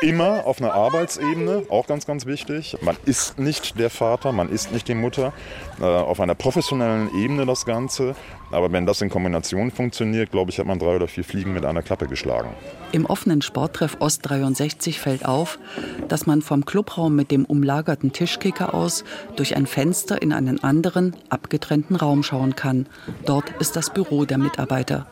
Immer 0.00 0.46
auf 0.46 0.62
einer 0.62 0.74
Arbeitsebene, 0.74 1.64
auch 1.70 1.88
ganz, 1.88 2.06
ganz 2.06 2.24
wichtig. 2.24 2.76
Man 2.82 2.96
ist 3.04 3.36
nicht 3.36 3.80
der 3.80 3.90
Vater, 3.90 4.30
man 4.30 4.48
ist 4.48 4.70
nicht 4.70 4.86
die 4.86 4.94
Mutter. 4.94 5.32
Äh, 5.80 5.84
auf 5.84 6.20
einer 6.20 6.36
professionellen 6.36 7.10
Ebene 7.16 7.46
das 7.46 7.66
Ganze. 7.66 8.14
Aber 8.52 8.70
wenn 8.70 8.86
das 8.86 9.02
in 9.02 9.10
Kombination 9.10 9.72
funktioniert, 9.72 10.30
glaube 10.30 10.52
ich, 10.52 10.58
hat 10.60 10.66
man 10.66 10.78
drei 10.78 10.94
oder 10.94 11.08
vier 11.08 11.24
Fliegen 11.24 11.52
mit 11.52 11.64
einer 11.64 11.82
Klappe 11.82 12.06
geschlagen. 12.06 12.50
Im 12.92 13.06
offenen 13.06 13.42
Sporttreff 13.42 13.96
Ost 13.98 14.20
63 14.22 15.00
fällt 15.00 15.24
auf, 15.24 15.58
dass 16.06 16.26
man 16.26 16.42
vom 16.42 16.64
Clubraum 16.64 17.16
mit 17.16 17.32
dem 17.32 17.44
umlagerten 17.44 18.12
Tischkicker 18.12 18.74
aus 18.74 19.02
durch 19.34 19.56
ein 19.56 19.66
Fenster 19.66 20.22
in 20.22 20.32
einen 20.32 20.62
anderen, 20.62 21.16
abgetrennten 21.28 21.96
Raum 21.96 22.22
schauen 22.22 22.54
kann. 22.54 22.86
Dort 23.26 23.50
ist 23.58 23.74
das 23.74 23.92
Büro 23.92 24.24
der 24.24 24.38
Mitarbeiter. 24.38 25.08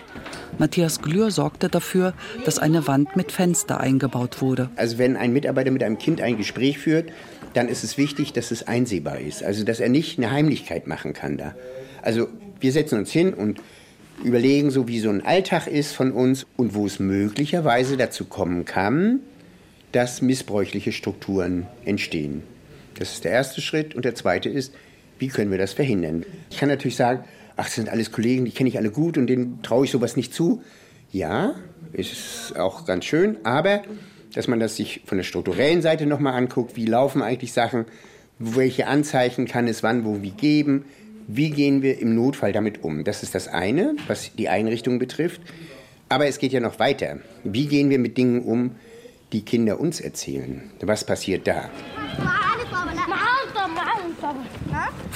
Matthias 0.59 1.03
Glür 1.03 1.31
sorgte 1.31 1.69
dafür, 1.69 2.15
dass 2.45 2.59
eine 2.59 2.87
Wand 2.87 3.17
mit 3.17 3.33
Fenster 3.33 3.81
eingebaut 3.81 4.41
wurde. 4.41 4.71
Also 4.77 4.99
wenn 4.99 5.17
ein 5.17 5.33
Mitarbeiter 5.33 5.71
mit 5.71 5.83
einem 5.83 5.99
Kind 5.99 6.21
ein 6.21 6.37
Gespräch 6.37 6.79
führt, 6.79 7.11
dann 7.55 7.69
ist 7.69 7.85
es 7.85 7.99
wichtig, 7.99 8.33
dass 8.33 8.51
es 8.51 8.67
einsehbar 8.67 9.21
ist. 9.21 9.43
Also 9.43 9.65
dass 9.65 9.81
er 9.81 9.89
nicht 9.89 10.19
eine 10.19 10.31
Heimlichkeit 10.31 10.87
machen 10.87 11.13
kann 11.13 11.37
da. 11.37 11.55
Also 12.03 12.29
wir 12.61 12.73
setzen 12.73 12.99
uns 12.99 13.11
hin 13.11 13.35
und 13.35 13.61
überlegen 14.25 14.71
so, 14.71 14.89
wie 14.89 15.01
so 15.01 15.11
ein 15.11 15.25
Alltag 15.25 15.67
ist 15.67 15.93
von 15.93 16.13
uns 16.13 16.47
und 16.57 16.75
wo 16.75 16.87
es 16.87 16.99
möglicherweise 16.99 17.97
dazu 17.97 18.25
kommen 18.25 18.65
kann, 18.65 19.21
dass 19.93 20.23
missbräuchliche 20.23 20.93
Strukturen 20.93 21.67
entstehen. 21.85 22.43
Das 22.99 23.13
ist 23.13 23.25
der 23.25 23.33
erste 23.33 23.61
Schritt. 23.61 23.95
Und 23.95 24.05
der 24.05 24.15
zweite 24.15 24.49
ist, 24.49 24.75
wie 25.19 25.29
können 25.29 25.51
wir 25.51 25.59
das 25.59 25.73
verhindern? 25.73 26.25
Ich 26.51 26.59
kann 26.59 26.69
natürlich 26.69 26.97
sagen, 26.97 27.25
ach, 27.57 27.65
das 27.65 27.75
sind 27.75 27.89
alles 27.89 28.13
Kollegen, 28.13 28.45
die 28.45 28.51
kenne 28.53 28.69
ich 28.69 28.79
alle 28.79 28.91
gut 28.91 29.19
und 29.19 29.27
denen 29.27 29.63
traue 29.63 29.85
ich 29.85 29.91
sowas 29.91 30.17
nicht 30.17 30.33
zu. 30.33 30.63
Ja, 31.13 31.55
ist 31.93 32.57
auch 32.59 32.85
ganz 32.85 33.05
schön, 33.05 33.39
aber 33.45 33.83
dass 34.35 34.49
man 34.49 34.61
das 34.61 34.77
sich 34.77 35.01
von 35.07 35.19
der 35.19 35.25
strukturellen 35.25 35.81
Seite 35.81 36.07
nochmal 36.07 36.35
anguckt, 36.35 36.77
wie 36.77 36.85
laufen 36.85 37.23
eigentlich 37.23 37.53
Sachen, 37.53 37.87
welche 38.39 38.87
Anzeichen 38.87 39.47
kann 39.47 39.67
es 39.67 39.83
wann, 39.83 40.05
wo, 40.05 40.21
wie 40.21 40.31
geben, 40.31 40.85
wie 41.27 41.51
gehen 41.51 41.83
wir 41.83 41.99
im 42.01 42.15
Notfall 42.15 42.53
damit 42.53 42.85
um. 42.85 43.03
Das 43.05 43.23
ist 43.23 43.35
das 43.35 43.49
eine, 43.49 43.97
was 44.09 44.35
die 44.37 44.49
Einrichtung 44.49 44.99
betrifft. 44.99 45.41
Aber 46.09 46.27
es 46.27 46.39
geht 46.39 46.53
ja 46.53 46.61
noch 46.61 46.79
weiter. 46.79 47.19
Wie 47.43 47.67
gehen 47.67 47.91
wir 47.91 47.99
mit 47.99 48.17
Dingen 48.17 48.43
um, 48.43 48.73
die 49.33 49.43
Kinder 49.43 49.81
uns 49.81 50.01
erzählen? 50.01 50.71
Was 50.81 51.05
passiert 51.05 51.47
da? 51.47 51.69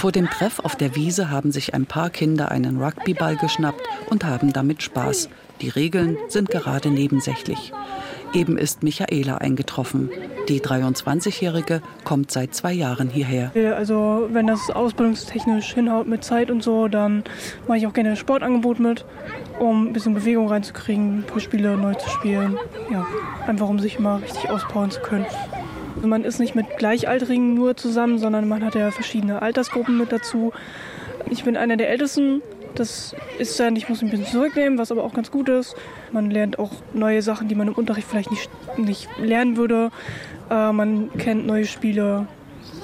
Vor 0.00 0.12
dem 0.12 0.30
Treff 0.30 0.60
auf 0.60 0.76
der 0.76 0.96
Wiese 0.96 1.28
haben 1.28 1.52
sich 1.52 1.74
ein 1.74 1.84
paar 1.84 2.08
Kinder 2.08 2.50
einen 2.50 2.82
Rugbyball 2.82 3.36
geschnappt 3.36 3.82
und 4.08 4.24
haben 4.24 4.50
damit 4.50 4.82
Spaß. 4.82 5.28
Die 5.60 5.68
Regeln 5.68 6.16
sind 6.26 6.48
gerade 6.48 6.90
nebensächlich. 6.90 7.74
Eben 8.32 8.56
ist 8.56 8.82
Michaela 8.82 9.36
eingetroffen. 9.36 10.08
Die 10.48 10.62
23-Jährige 10.62 11.82
kommt 12.02 12.30
seit 12.30 12.54
zwei 12.54 12.72
Jahren 12.72 13.10
hierher. 13.10 13.52
Also 13.76 14.30
wenn 14.32 14.46
das 14.46 14.70
ausbildungstechnisch 14.70 15.74
hinhaut 15.74 16.06
mit 16.06 16.24
Zeit 16.24 16.50
und 16.50 16.62
so, 16.62 16.88
dann 16.88 17.22
mache 17.68 17.76
ich 17.76 17.86
auch 17.86 17.92
gerne 17.92 18.12
ein 18.12 18.16
Sportangebot 18.16 18.80
mit, 18.80 19.04
um 19.58 19.88
ein 19.88 19.92
bisschen 19.92 20.14
Bewegung 20.14 20.48
reinzukriegen, 20.48 21.18
ein 21.18 21.24
paar 21.24 21.40
Spiele 21.40 21.76
neu 21.76 21.92
zu 21.92 22.08
spielen. 22.08 22.56
Ja, 22.90 23.06
einfach 23.46 23.68
um 23.68 23.78
sich 23.78 23.98
mal 23.98 24.16
richtig 24.20 24.48
auspowern 24.48 24.90
zu 24.90 25.00
können. 25.02 25.26
Man 26.02 26.24
ist 26.24 26.40
nicht 26.40 26.54
mit 26.54 26.78
Gleichaltrigen 26.78 27.54
nur 27.54 27.76
zusammen, 27.76 28.18
sondern 28.18 28.48
man 28.48 28.64
hat 28.64 28.74
ja 28.74 28.90
verschiedene 28.90 29.42
Altersgruppen 29.42 29.98
mit 29.98 30.12
dazu. 30.12 30.52
Ich 31.28 31.44
bin 31.44 31.56
einer 31.56 31.76
der 31.76 31.90
Ältesten. 31.90 32.42
Das 32.74 33.14
ist 33.38 33.58
dann, 33.58 33.74
ich 33.76 33.88
muss 33.88 34.00
ein 34.00 34.10
bisschen 34.10 34.26
zurücknehmen, 34.26 34.78
was 34.78 34.92
aber 34.92 35.04
auch 35.04 35.12
ganz 35.12 35.30
gut 35.30 35.48
ist. 35.48 35.74
Man 36.12 36.30
lernt 36.30 36.58
auch 36.58 36.70
neue 36.94 37.20
Sachen, 37.20 37.48
die 37.48 37.54
man 37.54 37.68
im 37.68 37.74
Unterricht 37.74 38.06
vielleicht 38.08 38.30
nicht, 38.30 38.48
nicht 38.78 39.08
lernen 39.18 39.56
würde. 39.56 39.90
Äh, 40.50 40.72
man 40.72 41.10
kennt 41.18 41.46
neue 41.46 41.66
Spiele. 41.66 42.26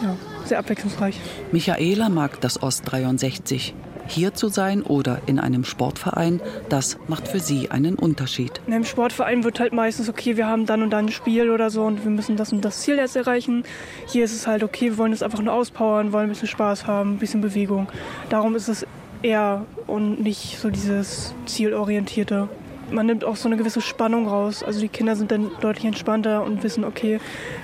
Ja, 0.02 0.16
sehr 0.44 0.58
abwechslungsreich. 0.58 1.18
Michaela 1.52 2.08
mag 2.08 2.40
das 2.40 2.62
Ost 2.62 2.82
63. 2.90 3.74
Hier 4.08 4.34
zu 4.34 4.48
sein 4.48 4.82
oder 4.82 5.20
in 5.26 5.38
einem 5.38 5.64
Sportverein, 5.64 6.40
das 6.68 6.98
macht 7.08 7.28
für 7.28 7.40
sie 7.40 7.70
einen 7.70 7.96
Unterschied. 7.96 8.60
In 8.66 8.72
einem 8.72 8.84
Sportverein 8.84 9.44
wird 9.44 9.60
halt 9.60 9.72
meistens, 9.72 10.08
okay, 10.08 10.36
wir 10.36 10.46
haben 10.46 10.66
dann 10.66 10.82
und 10.82 10.90
dann 10.90 11.06
ein 11.06 11.12
Spiel 11.12 11.50
oder 11.50 11.70
so 11.70 11.84
und 11.84 12.04
wir 12.04 12.10
müssen 12.10 12.36
das 12.36 12.52
und 12.52 12.64
das 12.64 12.80
Ziel 12.80 12.96
jetzt 12.96 13.16
erreichen. 13.16 13.64
Hier 14.06 14.24
ist 14.24 14.34
es 14.34 14.46
halt, 14.46 14.62
okay, 14.62 14.86
wir 14.86 14.98
wollen 14.98 15.12
es 15.12 15.22
einfach 15.22 15.40
nur 15.40 15.52
auspowern, 15.52 16.12
wollen 16.12 16.26
ein 16.26 16.30
bisschen 16.30 16.48
Spaß 16.48 16.86
haben, 16.86 17.14
ein 17.14 17.18
bisschen 17.18 17.40
Bewegung. 17.40 17.88
Darum 18.28 18.54
ist 18.54 18.68
es 18.68 18.86
eher 19.22 19.64
und 19.86 20.20
nicht 20.20 20.58
so 20.60 20.70
dieses 20.70 21.34
zielorientierte 21.46 22.48
man 22.90 23.06
nimmt 23.06 23.24
auch 23.24 23.36
so 23.36 23.48
eine 23.48 23.56
gewisse 23.56 23.80
Spannung 23.80 24.28
raus. 24.28 24.62
Also 24.62 24.80
die 24.80 24.88
Kinder 24.88 25.16
sind 25.16 25.30
dann 25.30 25.50
deutlich 25.60 25.84
entspannter 25.84 26.42
und 26.44 26.62
wissen, 26.62 26.84
okay, 26.84 27.20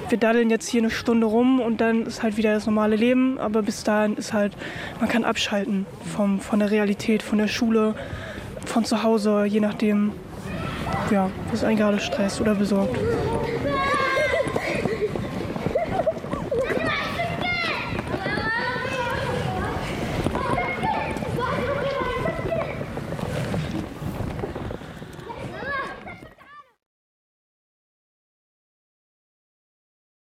wir 0.09 0.19
daddeln 0.19 0.51
jetzt 0.51 0.69
hier 0.69 0.81
eine 0.81 0.91
Stunde 0.91 1.27
rum 1.27 1.61
und 1.61 1.81
dann 1.81 2.07
ist 2.07 2.23
halt 2.23 2.37
wieder 2.37 2.55
das 2.55 2.67
normale 2.67 2.97
Leben. 2.97 3.39
Aber 3.39 3.63
bis 3.63 3.85
dahin 3.85 4.17
ist 4.17 4.33
halt, 4.33 4.53
man 5.01 5.09
kann 5.09 5.25
abschalten 5.25 5.87
vom, 6.15 6.41
von 6.41 6.59
der 6.59 6.71
Realität, 6.71 7.23
von 7.23 7.39
der 7.39 7.49
Schule, 7.49 7.95
von 8.65 8.85
zu 8.85 9.03
Hause, 9.03 9.45
je 9.45 9.61
nachdem, 9.61 10.13
ja, 11.11 11.31
was 11.51 11.65
einen 11.65 11.77
gerade 11.77 12.01
stresst 12.01 12.41
oder 12.41 12.55
besorgt. 12.55 12.99